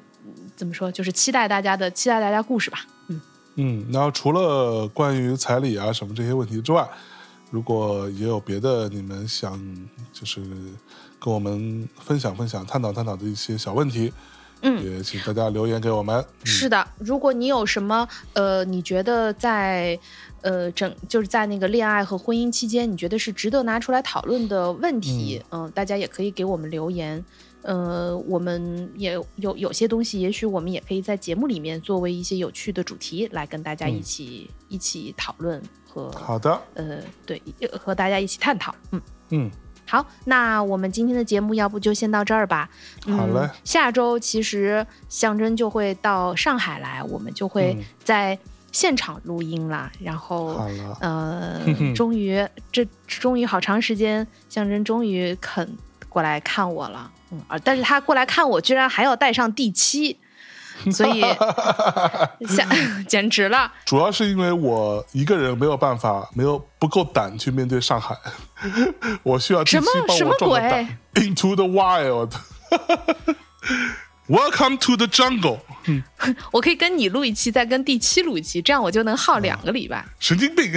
[0.57, 2.79] 怎么说，就是期待大家的期待大家故事吧。
[3.07, 3.21] 嗯，
[3.55, 6.85] 嗯，然后除了关于彩礼啊什么这些问题之外，
[7.49, 9.57] 如果也有别的你们想
[10.11, 10.41] 就是
[11.17, 14.11] 跟我们分享分享、探讨探讨的一些小问题，
[14.63, 16.19] 嗯也请大家留言给我们。
[16.19, 19.97] 嗯是的，如果你有什么呃，你觉得在
[20.41, 27.23] 呃整就是在那个恋爱和婚姻期间，你觉得是值得拿出来讨论的问题，嗯、大家也可以给我们留言。
[27.63, 37.41] 呃，我们也有有些东西，也许我们也可以在节目里面作为一些有趣的主题来跟大家一起、一起讨论和好的，呃，对，
[37.79, 38.75] 和大家一起探讨。
[38.91, 39.51] 嗯，嗯，
[39.87, 42.69] 好，那我们今天的节目要不就先到这儿吧。
[43.05, 48.37] 嗯、好嘞下周其实象征就会到上海来，我们就会嗯在
[48.73, 49.89] 现场录音啦。
[50.01, 50.67] 然后，
[50.99, 51.61] 呃
[51.95, 55.77] 终于这终于好长时间，象征终于肯
[56.09, 57.09] 过来看我了。
[57.33, 60.19] 嗯，啊，但是他过来看我，居然还要带上第七，
[60.91, 61.21] 所以
[62.47, 62.67] 下
[63.07, 63.71] 简直了。
[63.85, 68.15] 主要是因为我一个人没有办法，没有不够胆去面对上海，
[69.23, 70.97] 我需要第什么七帮什么我壮个鬼胆。
[71.15, 72.31] Into the wild。
[74.29, 75.59] Welcome to the jungle。
[75.85, 76.01] 嗯
[76.51, 80.05] 我可以跟你录一期，再跟第七录一期，这样我就能耗两个礼拜。
[80.17, 80.71] 神经病，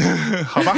[0.45, 0.75] 好吧？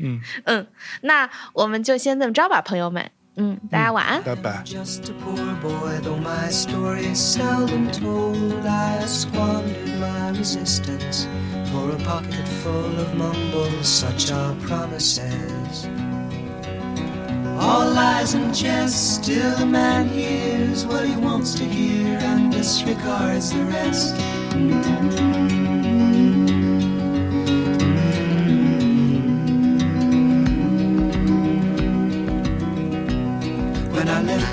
[0.00, 0.66] 嗯，嗯，
[1.02, 3.10] 那我们就先这么着吧，朋友们。
[3.35, 4.23] 嗯，大家晚安。
[4.23, 4.63] 拜拜。
[4.65, 8.65] Just a poor boy, though my story is seldom told.
[8.65, 11.27] I have squandered my resistance
[11.71, 15.87] for a pocket full of mumbles, such are promises.
[17.59, 23.51] All lies and jest, still a man hears what he wants to hear and disregards
[23.51, 24.15] the rest.
[24.53, 25.60] When